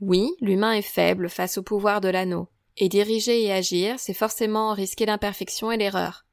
Oui, 0.00 0.32
l'humain 0.40 0.72
est 0.72 0.82
faible 0.82 1.28
face 1.28 1.58
au 1.58 1.62
pouvoir 1.62 2.00
de 2.00 2.08
l'anneau, 2.08 2.48
et 2.78 2.88
diriger 2.88 3.42
et 3.44 3.52
agir, 3.52 3.96
c'est 3.98 4.14
forcément 4.14 4.72
risquer 4.72 5.06
l'imperfection 5.06 5.70
et 5.70 5.76
l'erreur. 5.76 6.24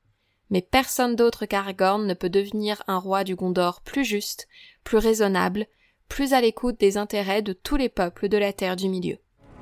Mais 0.50 0.62
personne 0.62 1.16
d'autre 1.16 1.46
qu'Aragorn 1.46 2.08
ne 2.08 2.14
peut 2.14 2.30
devenir 2.30 2.82
un 2.88 2.98
roi 2.98 3.26
du 3.26 3.36
Gondor 3.36 3.82
plus 3.82 4.06
juste, 4.06 4.48
plus 4.86 4.98
raisonnable, 4.98 5.68
plus 6.08 6.34
à 6.34 6.40
l'écoute 6.40 6.80
des 6.80 6.98
intérêts 6.98 7.42
de 7.42 7.52
tous 7.52 7.76
les 7.76 7.90
peuples 7.90 8.30
de 8.30 8.38
la 8.38 8.54
Terre 8.54 8.78
du 8.78 8.88
Milieu. 8.88 9.18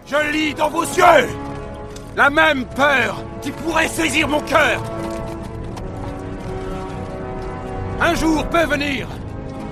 Je 0.06 0.32
lis 0.32 0.54
dans 0.54 0.70
vos 0.70 0.84
yeux 0.84 1.28
la 2.16 2.30
même 2.30 2.66
peur 2.76 3.24
qui 3.42 3.52
pourrait 3.52 3.88
saisir 3.88 4.28
mon 4.28 4.42
cœur 4.42 4.82
un 8.00 8.16
jour 8.16 8.48
peut 8.50 8.66
venir 8.66 9.08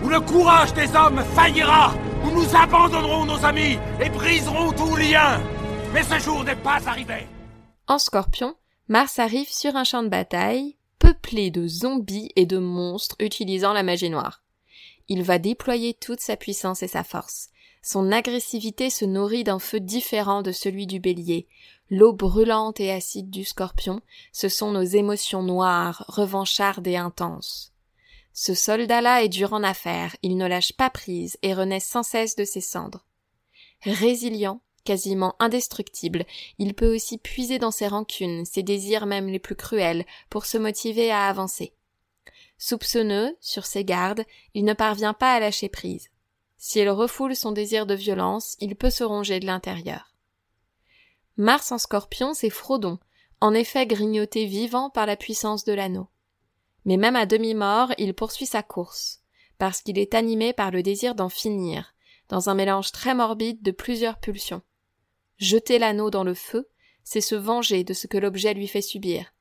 où 0.04 0.10
le 0.10 0.20
courage 0.20 0.74
des 0.74 0.94
hommes 0.96 1.24
faillira, 1.34 1.94
où 2.26 2.32
nous 2.32 2.56
abandonnerons 2.56 3.26
nos 3.26 3.44
amis 3.46 3.78
et 4.02 4.10
briserons 4.10 4.74
tout 4.74 4.96
lien. 4.96 5.42
Mais 5.94 6.04
ce 6.04 6.20
jour 6.20 6.44
n'est 6.44 6.56
pas 6.56 6.80
arrivé. 6.88 7.28
En 7.88 7.98
scorpion, 7.98 8.56
Mars 8.90 9.20
arrive 9.20 9.50
sur 9.50 9.76
un 9.76 9.84
champ 9.84 10.04
de 10.04 10.10
bataille, 10.10 10.76
peuplé 11.00 11.52
de 11.52 11.68
zombies 11.68 12.32
et 12.36 12.46
de 12.46 12.58
monstres 12.58 13.16
utilisant 13.20 13.74
la 13.74 13.84
magie 13.84 14.10
noire. 14.10 14.42
Il 15.08 15.24
va 15.24 15.38
déployer 15.38 15.94
toute 15.94 16.20
sa 16.20 16.36
puissance 16.36 16.84
et 16.84 16.88
sa 16.88 17.04
force. 17.04 17.50
Son 17.82 18.12
agressivité 18.12 18.90
se 18.90 19.04
nourrit 19.04 19.44
d'un 19.44 19.60
feu 19.60 19.80
différent 19.80 20.42
de 20.42 20.54
celui 20.54 20.88
du 20.88 21.00
bélier. 21.00 21.48
L'eau 21.90 22.14
brûlante 22.14 22.80
et 22.80 22.92
acide 22.92 23.30
du 23.30 23.44
scorpion, 23.44 24.02
ce 24.32 24.48
sont 24.48 24.72
nos 24.72 24.84
émotions 24.84 25.44
noires, 25.44 26.06
revanchardes 26.08 26.88
et 26.88 26.96
intenses. 26.96 27.73
Ce 28.34 28.56
soldat-là 28.56 29.24
est 29.24 29.30
dur 29.30 29.54
en 29.54 29.64
affaires, 29.64 30.16
il 30.24 30.38
ne 30.38 30.48
lâche 30.48 30.74
pas 30.74 30.90
prise 30.90 31.38
et 31.44 31.54
renaît 31.54 31.80
sans 31.80 32.02
cesse 32.02 32.36
de 32.36 32.46
ses 32.46 32.62
cendres. 32.62 33.06
Résilient, 33.84 34.62
quasiment 34.86 35.36
indestructible, 35.40 36.26
il 36.58 36.74
peut 36.74 36.94
aussi 36.94 37.20
puiser 37.20 37.60
dans 37.60 37.72
ses 37.72 37.88
rancunes, 37.88 38.46
ses 38.46 38.64
désirs 38.64 39.06
même 39.06 39.28
les 39.28 39.40
plus 39.40 39.56
cruels, 39.56 40.06
pour 40.32 40.46
se 40.46 40.58
motiver 40.58 41.12
à 41.12 41.28
avancer. 41.28 41.74
Soupçonneux, 42.58 43.38
sur 43.40 43.66
ses 43.66 43.86
gardes, 43.86 44.26
il 44.54 44.66
ne 44.66 44.74
parvient 44.74 45.14
pas 45.14 45.34
à 45.34 45.40
lâcher 45.40 45.70
prise. 45.70 46.10
Si 46.58 46.80
elle 46.80 46.90
refoule 46.90 47.36
son 47.36 47.52
désir 47.52 47.86
de 47.86 47.94
violence, 47.94 48.56
il 48.60 48.76
peut 48.76 48.90
se 48.90 49.04
ronger 49.04 49.40
de 49.40 49.46
l'intérieur. 49.46 50.16
Mars 51.38 51.72
en 51.72 51.78
scorpion, 51.78 52.34
c'est 52.34 52.50
Frodon, 52.50 53.00
en 53.42 53.54
effet 53.54 53.86
grignoté 53.86 54.46
vivant 54.46 54.90
par 54.90 55.06
la 55.06 55.18
puissance 55.18 55.66
de 55.66 55.74
l'anneau. 55.74 56.08
Mais 56.86 56.98
même 56.98 57.16
à 57.16 57.26
demi-mort, 57.26 57.94
il 57.98 58.14
poursuit 58.14 58.46
sa 58.46 58.64
course, 58.64 59.22
parce 59.58 59.82
qu'il 59.82 59.98
est 59.98 60.14
animé 60.14 60.54
par 60.54 60.72
le 60.72 60.84
désir 60.84 61.16
d'en 61.16 61.30
finir, 61.30 61.94
dans 62.30 62.50
un 62.50 62.56
mélange 62.56 62.92
très 62.92 63.16
morbide 63.16 63.62
de 63.62 63.72
plusieurs 63.72 64.18
pulsions. 64.18 64.62
Jeter 65.38 65.80
l'anneau 65.80 66.10
dans 66.10 66.24
le 66.24 66.34
feu, 66.34 66.70
c'est 67.04 67.22
se 67.22 67.36
venger 67.36 67.84
de 67.84 67.94
ce 67.94 68.08
que 68.08 68.18
l'objet 68.18 68.54
lui 68.54 68.68
fait 68.68 68.82
subir. 68.82 69.34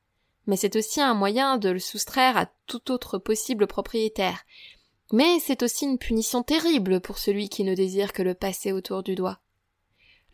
Mais 0.47 0.57
c'est 0.57 0.75
aussi 0.75 1.01
un 1.01 1.13
moyen 1.13 1.57
de 1.57 1.69
le 1.69 1.79
soustraire 1.79 2.37
à 2.37 2.47
tout 2.67 2.91
autre 2.91 3.17
possible 3.17 3.67
propriétaire. 3.67 4.43
Mais 5.11 5.39
c'est 5.39 5.63
aussi 5.63 5.85
une 5.85 5.97
punition 5.97 6.43
terrible 6.43 6.99
pour 6.99 7.17
celui 7.17 7.47
qui 7.49 7.63
ne 7.63 7.75
désire 7.75 8.13
que 8.13 8.23
le 8.23 8.33
passer 8.33 8.71
autour 8.71 9.03
du 9.03 9.15
doigt. 9.15 9.39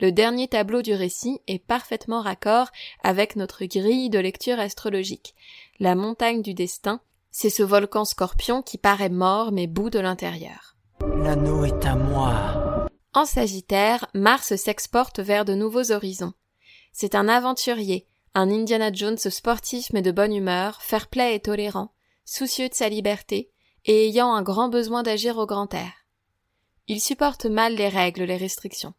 Le 0.02 0.14
dernier 0.14 0.48
tableau 0.48 0.82
du 0.82 0.94
récit 0.94 1.42
est 1.48 1.60
parfaitement 1.60 2.22
raccord 2.22 2.70
avec 3.04 3.36
notre 3.36 3.66
grille 3.66 4.10
de 4.10 4.20
lecture 4.20 4.60
astrologique. 4.60 5.36
La 5.80 5.94
montagne 5.94 6.42
du 6.42 6.54
destin, 6.54 7.02
c'est 7.32 7.50
ce 7.50 7.64
volcan 7.64 8.06
scorpion 8.06 8.62
qui 8.62 8.78
paraît 8.78 9.10
mort 9.10 9.52
mais 9.52 9.68
bout 9.68 9.90
de 9.90 10.00
l'intérieur. 10.00 10.78
L'anneau 11.02 11.66
est 11.66 11.86
à 11.86 11.96
moi. 11.96 12.88
En 13.14 13.26
Sagittaire, 13.26 14.06
Mars 14.14 14.56
s'exporte 14.56 15.20
vers 15.20 15.44
de 15.44 15.54
nouveaux 15.54 15.92
horizons. 15.92 16.34
C'est 16.94 17.16
un 17.16 17.28
aventurier, 17.28 18.08
un 18.36 18.50
Indiana 18.50 18.94
Jones 18.94 19.18
sportif 19.18 19.92
mais 19.92 20.02
de 20.02 20.12
bonne 20.12 20.34
humeur, 20.34 20.82
fair-play 20.82 21.36
et 21.36 21.40
tolérant, 21.42 21.92
soucieux 22.24 22.70
de 22.70 22.74
sa 22.74 22.88
liberté, 22.88 23.52
et 23.86 24.08
ayant 24.08 24.34
un 24.34 24.44
grand 24.44 24.70
besoin 24.70 25.04
d'agir 25.04 25.38
au 25.38 25.46
grand 25.46 25.74
air. 25.74 25.92
Il 26.88 27.02
supporte 27.02 27.46
mal 27.46 27.76
les 27.76 27.90
règles, 27.90 28.24
les 28.24 28.38
restrictions. 28.38 28.94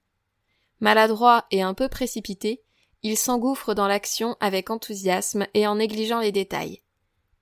Maladroit 0.80 1.46
et 1.50 1.62
un 1.62 1.74
peu 1.74 1.88
précipité, 1.88 2.62
il 3.02 3.16
s'engouffre 3.16 3.74
dans 3.74 3.88
l'action 3.88 4.36
avec 4.40 4.70
enthousiasme 4.70 5.46
et 5.54 5.66
en 5.66 5.76
négligeant 5.76 6.20
les 6.20 6.32
détails. 6.32 6.82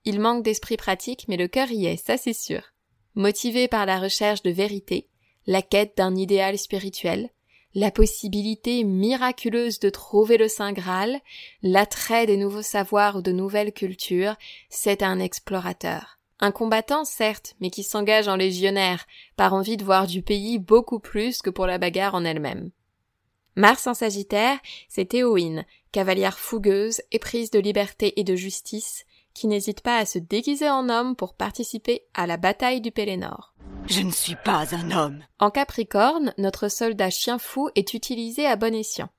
Il 0.05 0.19
manque 0.19 0.43
d'esprit 0.43 0.77
pratique, 0.77 1.25
mais 1.27 1.37
le 1.37 1.47
cœur 1.47 1.71
y 1.71 1.85
est, 1.85 1.97
ça 1.97 2.17
c'est 2.17 2.33
sûr. 2.33 2.61
Motivé 3.15 3.67
par 3.67 3.85
la 3.85 3.99
recherche 3.99 4.41
de 4.43 4.51
vérité, 4.51 5.09
la 5.47 5.61
quête 5.61 5.97
d'un 5.97 6.15
idéal 6.15 6.57
spirituel, 6.57 7.29
la 7.75 7.91
possibilité 7.91 8.83
miraculeuse 8.83 9.79
de 9.79 9.89
trouver 9.89 10.37
le 10.37 10.47
Saint 10.47 10.73
Graal, 10.73 11.19
l'attrait 11.61 12.25
des 12.25 12.37
nouveaux 12.37 12.61
savoirs 12.61 13.17
ou 13.17 13.21
de 13.21 13.31
nouvelles 13.31 13.73
cultures, 13.73 14.35
c'est 14.69 15.03
un 15.03 15.19
explorateur. 15.19 16.19
Un 16.39 16.51
combattant, 16.51 17.03
certes, 17.03 17.55
mais 17.59 17.69
qui 17.69 17.83
s'engage 17.83 18.27
en 18.27 18.37
légionnaire, 18.37 19.05
par 19.35 19.53
envie 19.53 19.77
de 19.77 19.83
voir 19.83 20.07
du 20.07 20.21
pays 20.21 20.57
beaucoup 20.57 20.99
plus 20.99 21.41
que 21.41 21.49
pour 21.49 21.67
la 21.67 21.77
bagarre 21.77 22.15
en 22.15 22.23
elle-même. 22.23 22.71
Mars 23.59 23.87
en 23.87 23.93
Sagittaire, 23.93 24.57
c'est 24.87 25.09
Théoïne, 25.09 25.65
cavalière 25.91 26.39
fougueuse, 26.39 27.01
éprise 27.11 27.51
de 27.51 27.59
liberté 27.59 28.17
et 28.17 28.23
de 28.23 28.33
justice, 28.33 29.05
qui 29.33 29.47
n'hésite 29.47 29.81
pas 29.81 29.97
à 29.97 30.05
se 30.05 30.17
déguiser 30.17 30.69
en 30.69 30.87
homme 30.87 31.17
pour 31.17 31.33
participer 31.33 32.03
à 32.13 32.25
la 32.25 32.37
bataille 32.37 32.79
du 32.79 32.91
Pélénor. 32.91 33.53
Je 33.87 33.99
ne 33.99 34.11
suis 34.11 34.37
pas 34.45 34.73
un 34.73 34.91
homme. 34.91 35.25
En 35.39 35.51
Capricorne, 35.51 36.33
notre 36.37 36.69
soldat 36.69 37.09
chien 37.09 37.37
fou 37.37 37.69
est 37.75 37.93
utilisé 37.93 38.45
à 38.45 38.55
bon 38.55 38.73
escient. 38.73 39.09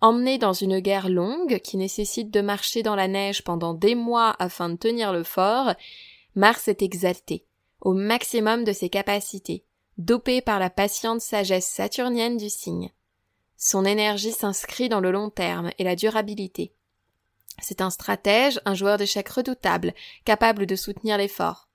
Emmené 0.00 0.38
dans 0.38 0.52
une 0.52 0.78
guerre 0.78 1.08
longue 1.08 1.58
qui 1.58 1.76
nécessite 1.76 2.30
de 2.30 2.42
marcher 2.42 2.84
dans 2.84 2.94
la 2.94 3.08
neige 3.08 3.42
pendant 3.42 3.74
des 3.74 3.96
mois 3.96 4.36
afin 4.38 4.68
de 4.68 4.76
tenir 4.76 5.12
le 5.12 5.24
fort, 5.24 5.74
Mars 6.36 6.68
est 6.68 6.82
exalté, 6.82 7.44
au 7.80 7.92
maximum 7.92 8.62
de 8.62 8.72
ses 8.72 8.88
capacités, 8.88 9.64
dopé 9.98 10.42
par 10.42 10.60
la 10.60 10.70
patiente 10.70 11.20
sagesse 11.20 11.66
saturnienne 11.66 12.36
du 12.36 12.50
signe. 12.50 12.92
Son 13.56 13.84
énergie 13.84 14.32
s'inscrit 14.32 14.88
dans 14.88 15.00
le 15.00 15.10
long 15.10 15.30
terme 15.30 15.70
et 15.78 15.84
la 15.84 15.96
durabilité. 15.96 16.74
C'est 17.62 17.80
un 17.80 17.90
stratège, 17.90 18.60
un 18.64 18.74
joueur 18.74 18.98
d'échecs 18.98 19.28
redoutable, 19.28 19.94
capable 20.24 20.66
de 20.66 20.76
soutenir 20.76 21.18
l'effort. 21.18 21.68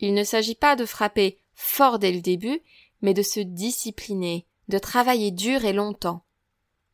Il 0.00 0.14
ne 0.14 0.24
s'agit 0.24 0.54
pas 0.54 0.76
de 0.76 0.86
frapper 0.86 1.38
fort 1.54 1.98
dès 1.98 2.12
le 2.12 2.20
début, 2.20 2.60
mais 3.02 3.14
de 3.14 3.22
se 3.22 3.40
discipliner, 3.40 4.46
de 4.68 4.78
travailler 4.78 5.30
dur 5.30 5.64
et 5.64 5.72
longtemps. 5.72 6.24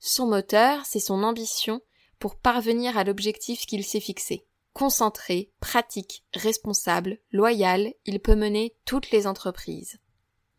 Son 0.01 0.27
moteur, 0.27 0.85
c'est 0.85 1.01
son 1.01 1.23
ambition 1.23 1.81
pour 2.19 2.37
parvenir 2.37 2.99
à 2.99 3.05
l'objectif 3.05 3.65
qu'il 3.67 3.85
s'est 3.85 4.01
fixé. 4.01 4.45
Concentré, 4.73 5.51
pratique, 5.61 6.25
responsable, 6.35 7.19
loyal, 7.33 7.93
il 8.05 8.21
peut 8.21 8.37
mener 8.37 8.75
toutes 8.85 9.11
les 9.11 9.27
entreprises. 9.27 9.99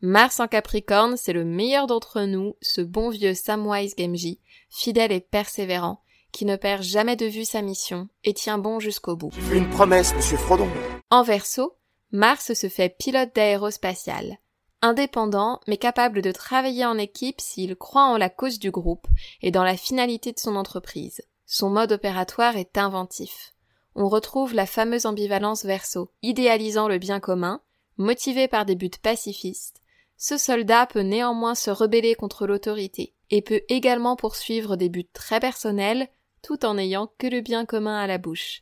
Mars 0.04 0.40
en 0.40 0.48
Capricorne, 0.48 1.16
c'est 1.16 1.32
le 1.32 1.46
meilleur 1.46 1.86
d'entre 1.86 2.22
nous, 2.22 2.56
ce 2.60 2.82
bon 2.82 3.10
vieux 3.10 3.36
Samwise 3.36 3.96
Gamgee, 3.96 4.40
fidèle 4.68 5.12
et 5.12 5.20
persévérant, 5.20 6.02
qui 6.32 6.46
ne 6.46 6.56
perd 6.56 6.82
jamais 6.82 7.16
de 7.16 7.28
vue 7.28 7.46
sa 7.46 7.62
mission 7.62 8.08
et 8.24 8.34
tient 8.34 8.58
bon 8.58 8.80
jusqu'au 8.80 9.16
bout. 9.16 9.30
J'ai 9.36 9.42
fait 9.42 9.58
une 9.60 9.70
promesse, 9.70 10.16
monsieur 10.16 10.38
Frodon. 10.38 10.68
En 11.12 11.22
verso, 11.22 11.76
Mars 12.12 12.54
se 12.54 12.68
fait 12.68 12.98
pilote 12.98 13.36
d'aérospatial. 13.36 14.40
Indépendant, 14.82 15.60
mais 15.68 15.78
capable 15.78 16.24
de 16.24 16.32
travailler 16.32 16.86
en 16.86 16.98
équipe 16.98 17.40
s'il 17.40 17.76
croit 17.76 18.06
en 18.06 18.18
la 18.18 18.32
cause 18.32 18.58
du 18.58 18.72
groupe 18.72 19.08
et 19.44 19.52
dans 19.52 19.64
la 19.64 19.78
finalité 19.78 20.32
de 20.32 20.40
son 20.40 20.56
entreprise. 20.56 21.22
Son 21.46 21.70
mode 21.70 21.92
opératoire 21.92 22.58
est 22.58 22.80
inventif. 22.80 23.54
On 23.94 24.10
retrouve 24.10 24.56
la 24.56 24.66
fameuse 24.66 25.06
ambivalence 25.06 25.64
verso, 25.64 26.10
idéalisant 26.24 26.88
le 26.88 26.98
bien 26.98 27.20
commun, 27.20 27.62
motivé 27.98 28.48
par 28.48 28.66
des 28.66 28.76
buts 28.76 28.90
pacifistes. 29.00 29.81
Ce 30.24 30.38
soldat 30.38 30.86
peut 30.86 31.02
néanmoins 31.02 31.56
se 31.56 31.72
rebeller 31.72 32.14
contre 32.14 32.46
l'autorité 32.46 33.16
et 33.32 33.42
peut 33.42 33.62
également 33.70 34.16
poursuivre 34.16 34.76
des 34.76 34.88
buts 34.88 35.10
très 35.12 35.40
personnels 35.40 36.10
tout 36.44 36.64
en 36.64 36.76
n'ayant 36.76 37.12
que 37.18 37.26
le 37.26 37.42
bien 37.42 37.66
commun 37.66 37.98
à 37.98 38.06
la 38.06 38.20
bouche. 38.20 38.62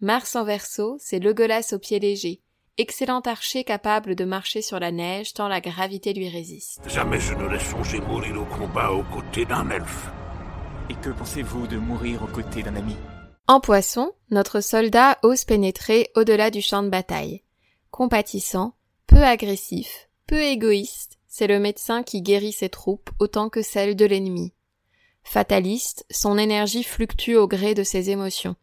Mars 0.00 0.34
en 0.34 0.44
verso, 0.44 0.96
c'est 0.98 1.18
Legolas 1.18 1.74
au 1.74 1.78
pied 1.78 2.00
léger, 2.00 2.40
excellent 2.78 3.20
archer 3.20 3.64
capable 3.64 4.14
de 4.14 4.24
marcher 4.24 4.62
sur 4.62 4.80
la 4.80 4.92
neige 4.92 5.34
tant 5.34 5.46
la 5.46 5.60
gravité 5.60 6.14
lui 6.14 6.30
résiste. 6.30 6.80
Jamais 6.88 7.20
je 7.20 7.34
ne 7.34 7.48
laisse 7.48 7.68
songer 7.68 8.00
mourir 8.00 8.40
au 8.40 8.46
combat 8.46 8.92
aux 8.92 9.04
côtés 9.04 9.44
d'un 9.44 9.68
elfe. 9.68 10.08
Et 10.88 10.94
que 10.94 11.10
pensez-vous 11.10 11.66
de 11.66 11.76
mourir 11.76 12.22
aux 12.22 12.34
côtés 12.34 12.62
d'un 12.62 12.76
ami? 12.76 12.96
En 13.46 13.60
poisson, 13.60 14.12
notre 14.30 14.62
soldat 14.62 15.18
ose 15.22 15.44
pénétrer 15.44 16.08
au-delà 16.16 16.50
du 16.50 16.62
champ 16.62 16.82
de 16.82 16.88
bataille. 16.88 17.42
Compatissant, 17.90 18.72
peu 19.06 19.22
agressif, 19.22 20.08
peu 20.32 20.40
égoïste, 20.40 21.18
c'est 21.28 21.46
le 21.46 21.58
médecin 21.58 22.02
qui 22.02 22.22
guérit 22.22 22.52
ses 22.52 22.70
troupes 22.70 23.10
autant 23.18 23.50
que 23.50 23.60
celles 23.60 23.96
de 23.96 24.06
l'ennemi. 24.06 24.54
Fataliste, 25.24 26.06
son 26.10 26.38
énergie 26.38 26.84
fluctue 26.84 27.34
au 27.34 27.46
gré 27.46 27.74
de 27.74 27.82
ses 27.82 28.08
émotions. 28.08 28.56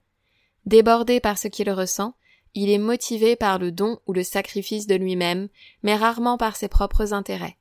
Débordé 0.66 1.20
par 1.20 1.38
ce 1.38 1.48
qu'il 1.48 1.70
ressent, 1.70 2.16
il 2.56 2.72
est 2.72 2.80
motivé 2.80 3.36
par 3.36 3.60
le 3.60 3.72
don 3.72 4.00
ou 4.08 4.14
le 4.14 4.24
sacrifice 4.24 4.88
de 4.88 4.96
lui-même, 4.96 5.48
mais 5.84 5.96
rarement 5.96 6.40
par 6.40 6.56
ses 6.56 6.70
propres 6.70 7.14
intérêts. 7.14 7.58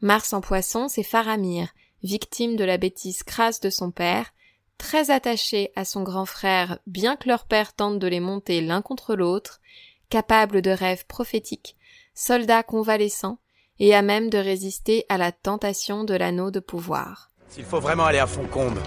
Mars 0.00 0.32
en 0.32 0.40
poisson, 0.40 0.86
c'est 0.86 1.02
Faramir, 1.02 1.74
victime 2.04 2.54
de 2.54 2.62
la 2.62 2.76
bêtise 2.76 3.24
crasse 3.24 3.58
de 3.58 3.68
son 3.68 3.90
père, 3.90 4.32
très 4.78 5.10
attaché 5.10 5.72
à 5.74 5.84
son 5.84 6.04
grand 6.04 6.26
frère, 6.26 6.78
bien 6.86 7.16
que 7.16 7.28
leur 7.28 7.46
père 7.46 7.72
tente 7.72 7.98
de 7.98 8.06
les 8.06 8.20
monter 8.20 8.60
l'un 8.60 8.80
contre 8.80 9.16
l'autre, 9.16 9.60
capable 10.08 10.62
de 10.62 10.70
rêves 10.70 11.04
prophétiques, 11.06 11.76
soldat 12.14 12.62
convalescent, 12.62 13.38
et 13.78 13.94
à 13.94 14.02
même 14.02 14.30
de 14.30 14.38
résister 14.38 15.04
à 15.08 15.18
la 15.18 15.32
tentation 15.32 16.04
de 16.04 16.14
l'anneau 16.14 16.50
de 16.50 16.60
pouvoir. 16.60 17.30
S'il 17.48 17.64
faut 17.64 17.80
vraiment 17.80 18.04
aller 18.04 18.18
à 18.18 18.26
Foncombe, 18.26 18.78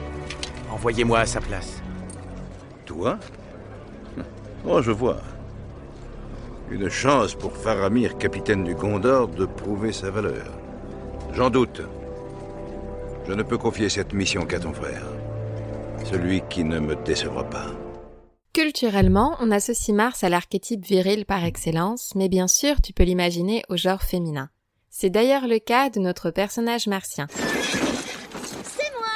envoyez-moi 0.71 1.19
à 1.19 1.25
sa 1.25 1.41
place. 1.41 1.81
Toi? 2.85 3.19
Oh, 4.65 4.81
je 4.81 4.91
vois. 4.91 5.21
Une 6.69 6.89
chance 6.89 7.35
pour 7.35 7.55
Faramir, 7.55 8.17
capitaine 8.17 8.63
du 8.63 8.75
Gondor, 8.75 9.27
de 9.29 9.45
prouver 9.45 9.93
sa 9.93 10.09
valeur. 10.09 10.45
J'en 11.33 11.49
doute. 11.49 11.81
Je 13.27 13.33
ne 13.33 13.43
peux 13.43 13.57
confier 13.57 13.89
cette 13.89 14.13
mission 14.13 14.45
qu'à 14.45 14.59
ton 14.59 14.73
frère. 14.73 15.05
Celui 16.05 16.41
qui 16.49 16.63
ne 16.63 16.79
me 16.79 16.95
décevra 16.95 17.43
pas. 17.43 17.67
Culturellement, 18.57 19.35
on 19.39 19.51
associe 19.51 19.95
Mars 19.95 20.23
à 20.23 20.29
l'archétype 20.29 20.83
viril 20.83 21.27
par 21.27 21.43
excellence, 21.43 22.15
mais 22.15 22.27
bien 22.27 22.47
sûr, 22.47 22.81
tu 22.81 22.91
peux 22.91 23.03
l'imaginer 23.03 23.61
au 23.69 23.77
genre 23.77 24.01
féminin. 24.01 24.49
C'est 24.89 25.11
d'ailleurs 25.11 25.47
le 25.47 25.59
cas 25.59 25.91
de 25.91 25.99
notre 25.99 26.31
personnage 26.31 26.87
martien. 26.87 27.27
C'est 27.29 28.91
moi 28.97 29.11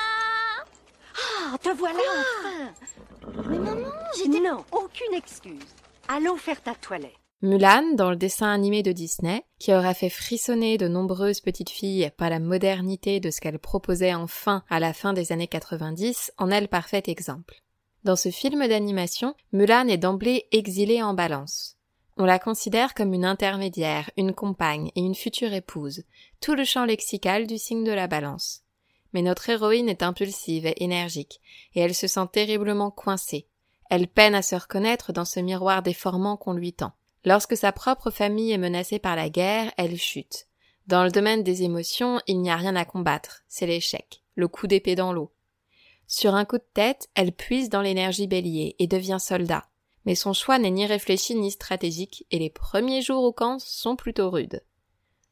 Ah, 1.16 1.58
te 1.58 1.70
voilà 1.70 1.98
enfin 2.20 3.44
Mais 3.50 3.58
maman, 3.58 3.88
j'étais... 4.16 4.42
Non, 4.42 4.64
aucune 4.72 5.16
excuse. 5.16 5.66
Allons 6.08 6.38
faire 6.38 6.62
ta 6.62 6.76
toilette. 6.76 7.10
Mulan, 7.42 7.96
dans 7.96 8.12
le 8.12 8.18
dessin 8.18 8.54
animé 8.54 8.84
de 8.84 8.92
Disney, 8.92 9.44
qui 9.58 9.74
aura 9.74 9.96
fait 9.96 10.12
frissonner 10.12 10.78
de 10.78 10.88
nombreuses 10.88 11.42
petites 11.42 11.72
filles 11.72 12.12
par 12.16 12.30
la 12.30 12.38
modernité 12.38 13.20
de 13.20 13.32
ce 13.32 13.42
qu'elle 13.42 13.58
proposait 13.58 14.14
enfin 14.14 14.62
à 14.70 14.80
la 14.80 14.94
fin 14.94 15.14
des 15.14 15.32
années 15.32 15.48
90, 15.48 16.32
en 16.38 16.52
est 16.52 16.62
le 16.62 16.68
parfait 16.68 17.02
exemple. 17.08 17.64
Dans 18.04 18.16
ce 18.16 18.32
film 18.32 18.68
d'animation, 18.68 19.36
Mulan 19.52 19.88
est 19.88 19.98
d'emblée 19.98 20.48
exilée 20.52 21.04
en 21.04 21.14
balance. 21.14 21.78
On 22.18 22.26
la 22.26 22.40
considère 22.40 22.96
comme 22.96 23.14
une 23.14 23.26
intermédiaire, 23.26 24.10
une 24.18 24.34
compagne 24.34 24.92
et 24.96 25.02
une 25.02 25.14
future 25.14 25.54
épouse, 25.54 26.04
tout 26.40 26.56
le 26.56 26.64
champ 26.64 26.86
lexical 26.86 27.46
du 27.46 27.60
signe 27.60 27.84
de 27.84 27.92
la 27.92 28.08
balance. 28.08 28.64
Mais 29.14 29.22
notre 29.22 29.50
héroïne 29.50 29.88
est 29.88 30.02
impulsive 30.02 30.66
et 30.66 30.84
énergique, 30.84 31.42
et 31.76 31.82
elle 31.82 31.94
se 31.94 32.08
sent 32.08 32.28
terriblement 32.32 32.90
coincée. 32.90 33.48
Elle 33.92 34.08
peine 34.08 34.36
à 34.36 34.42
se 34.42 34.56
reconnaître 34.56 35.14
dans 35.14 35.26
ce 35.26 35.40
miroir 35.40 35.84
déformant 35.84 36.38
qu'on 36.38 36.54
lui 36.54 36.74
tend. 36.74 36.94
Lorsque 37.24 37.56
sa 37.56 37.72
propre 37.72 38.10
famille 38.10 38.52
est 38.52 38.58
menacée 38.58 38.98
par 38.98 39.16
la 39.16 39.30
guerre, 39.30 39.72
elle 39.78 39.98
chute. 39.98 40.48
Dans 40.88 41.04
le 41.04 41.12
domaine 41.12 41.44
des 41.44 41.62
émotions, 41.62 42.20
il 42.26 42.42
n'y 42.42 42.50
a 42.50 42.56
rien 42.56 42.76
à 42.76 42.84
combattre, 42.84 43.44
c'est 43.48 43.68
l'échec, 43.68 44.24
le 44.36 44.48
coup 44.48 44.66
d'épée 44.66 44.96
dans 44.96 45.14
l'eau. 45.14 45.32
Sur 46.14 46.36
un 46.36 46.44
coup 46.44 46.58
de 46.58 46.68
tête, 46.74 47.08
elle 47.16 47.32
puise 47.32 47.70
dans 47.70 47.82
l'énergie 47.82 48.28
bélier 48.28 48.76
et 48.80 48.88
devient 48.88 49.18
soldat. 49.18 49.64
Mais 50.06 50.14
son 50.14 50.34
choix 50.34 50.60
n'est 50.60 50.70
ni 50.70 50.86
réfléchi 50.86 51.36
ni 51.36 51.52
stratégique, 51.52 52.26
et 52.32 52.40
les 52.40 52.50
premiers 52.50 53.02
jours 53.02 53.24
au 53.24 53.32
camp 53.32 53.60
sont 53.60 53.96
plutôt 53.96 54.30
rudes. 54.30 54.62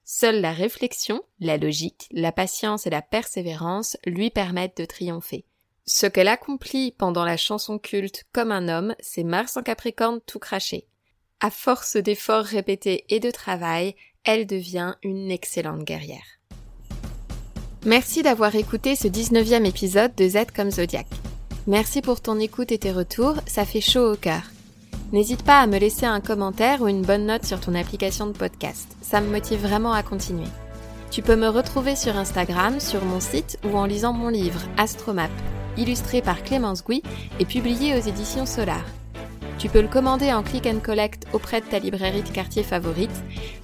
Seule 0.05 0.39
la 0.39 0.53
réflexion, 0.53 1.21
la 1.41 1.57
logique, 1.57 2.07
la 2.11 2.31
patience 2.31 2.87
et 2.87 2.89
la 2.89 3.01
persévérance 3.01 3.97
lui 4.05 4.29
permettent 4.29 4.77
de 4.77 4.85
triompher. 4.85 5.43
Ce 5.85 6.05
qu'elle 6.05 6.29
accomplit 6.29 6.93
pendant 6.93 7.25
la 7.25 7.35
chanson 7.35 7.77
culte 7.77 8.25
comme 8.31 8.53
un 8.53 8.69
homme, 8.69 8.95
c'est 9.01 9.25
Mars 9.25 9.57
en 9.57 9.63
Capricorne 9.63 10.21
tout 10.21 10.39
craché. 10.39 10.87
À 11.41 11.51
force 11.51 11.97
d'efforts 11.97 12.45
répétés 12.45 13.03
et 13.09 13.19
de 13.19 13.31
travail, 13.31 13.95
elle 14.23 14.47
devient 14.47 14.95
une 15.03 15.29
excellente 15.29 15.83
guerrière. 15.83 16.38
Merci 17.85 18.23
d'avoir 18.23 18.55
écouté 18.55 18.97
ce 18.97 19.07
19e 19.07 19.65
épisode 19.65 20.13
de 20.15 20.27
Z 20.27 20.47
comme 20.53 20.69
Zodiac. 20.69 21.07
Merci 21.65 22.01
pour 22.01 22.19
ton 22.19 22.37
écoute 22.37 22.73
et 22.73 22.77
tes 22.77 22.91
retours, 22.91 23.35
ça 23.45 23.63
fait 23.63 23.79
chaud 23.79 24.11
au 24.11 24.15
cœur. 24.17 24.41
N'hésite 25.13 25.43
pas 25.43 25.61
à 25.61 25.67
me 25.67 25.77
laisser 25.77 26.05
un 26.05 26.19
commentaire 26.19 26.81
ou 26.81 26.89
une 26.89 27.03
bonne 27.03 27.25
note 27.25 27.45
sur 27.45 27.61
ton 27.61 27.73
application 27.75 28.27
de 28.27 28.33
podcast. 28.33 28.97
Ça 29.01 29.21
me 29.21 29.31
motive 29.31 29.61
vraiment 29.61 29.93
à 29.93 30.03
continuer. 30.03 30.47
Tu 31.09 31.21
peux 31.21 31.37
me 31.37 31.47
retrouver 31.47 31.95
sur 31.95 32.17
Instagram, 32.17 32.81
sur 32.81 33.03
mon 33.05 33.21
site 33.21 33.57
ou 33.63 33.77
en 33.77 33.85
lisant 33.85 34.11
mon 34.11 34.27
livre 34.27 34.61
Astromap, 34.77 35.31
illustré 35.77 36.21
par 36.21 36.43
Clémence 36.43 36.83
Gouy 36.83 37.01
et 37.39 37.45
publié 37.45 37.95
aux 37.95 38.05
éditions 38.05 38.45
Solar. 38.45 38.83
Tu 39.59 39.67
peux 39.67 39.81
le 39.81 39.89
commander 39.89 40.31
en 40.31 40.41
click 40.41 40.65
and 40.65 40.79
collect 40.79 41.25
auprès 41.33 41.59
de 41.59 41.65
ta 41.65 41.79
librairie 41.79 42.23
de 42.23 42.29
quartier 42.29 42.63
favorite. 42.63 43.11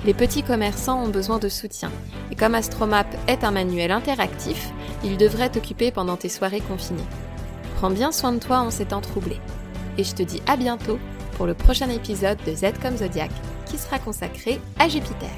Les 0.06 0.14
petits 0.14 0.44
commerçants 0.44 1.02
ont 1.02 1.08
besoin 1.08 1.40
de 1.40 1.48
soutien. 1.48 1.90
Et 2.32 2.36
comme 2.36 2.54
Astromap 2.54 3.08
est 3.30 3.46
un 3.46 3.52
manuel 3.52 3.92
interactif, 3.92 4.72
il 5.06 5.16
devrait 5.16 5.50
t'occuper 5.50 5.92
pendant 5.92 6.18
tes 6.18 6.28
soirées 6.28 6.60
confinées. 6.60 7.00
Prends 7.78 7.92
bien 7.92 8.12
soin 8.12 8.34
de 8.34 8.40
toi 8.40 8.60
en 8.60 8.72
ces 8.72 8.86
temps 8.86 9.00
troublés. 9.00 9.40
Et 9.98 10.04
je 10.04 10.14
te 10.14 10.24
dis 10.24 10.42
à 10.48 10.58
bientôt 10.58 11.00
pour 11.38 11.46
le 11.46 11.54
prochain 11.54 11.90
épisode 11.90 12.40
de 12.46 12.54
Z 12.54 12.74
comme 12.82 12.98
Zodiac 12.98 13.32
qui 13.66 13.78
sera 13.78 13.98
consacré 13.98 14.60
à 14.78 14.90
Jupiter. 14.90 15.32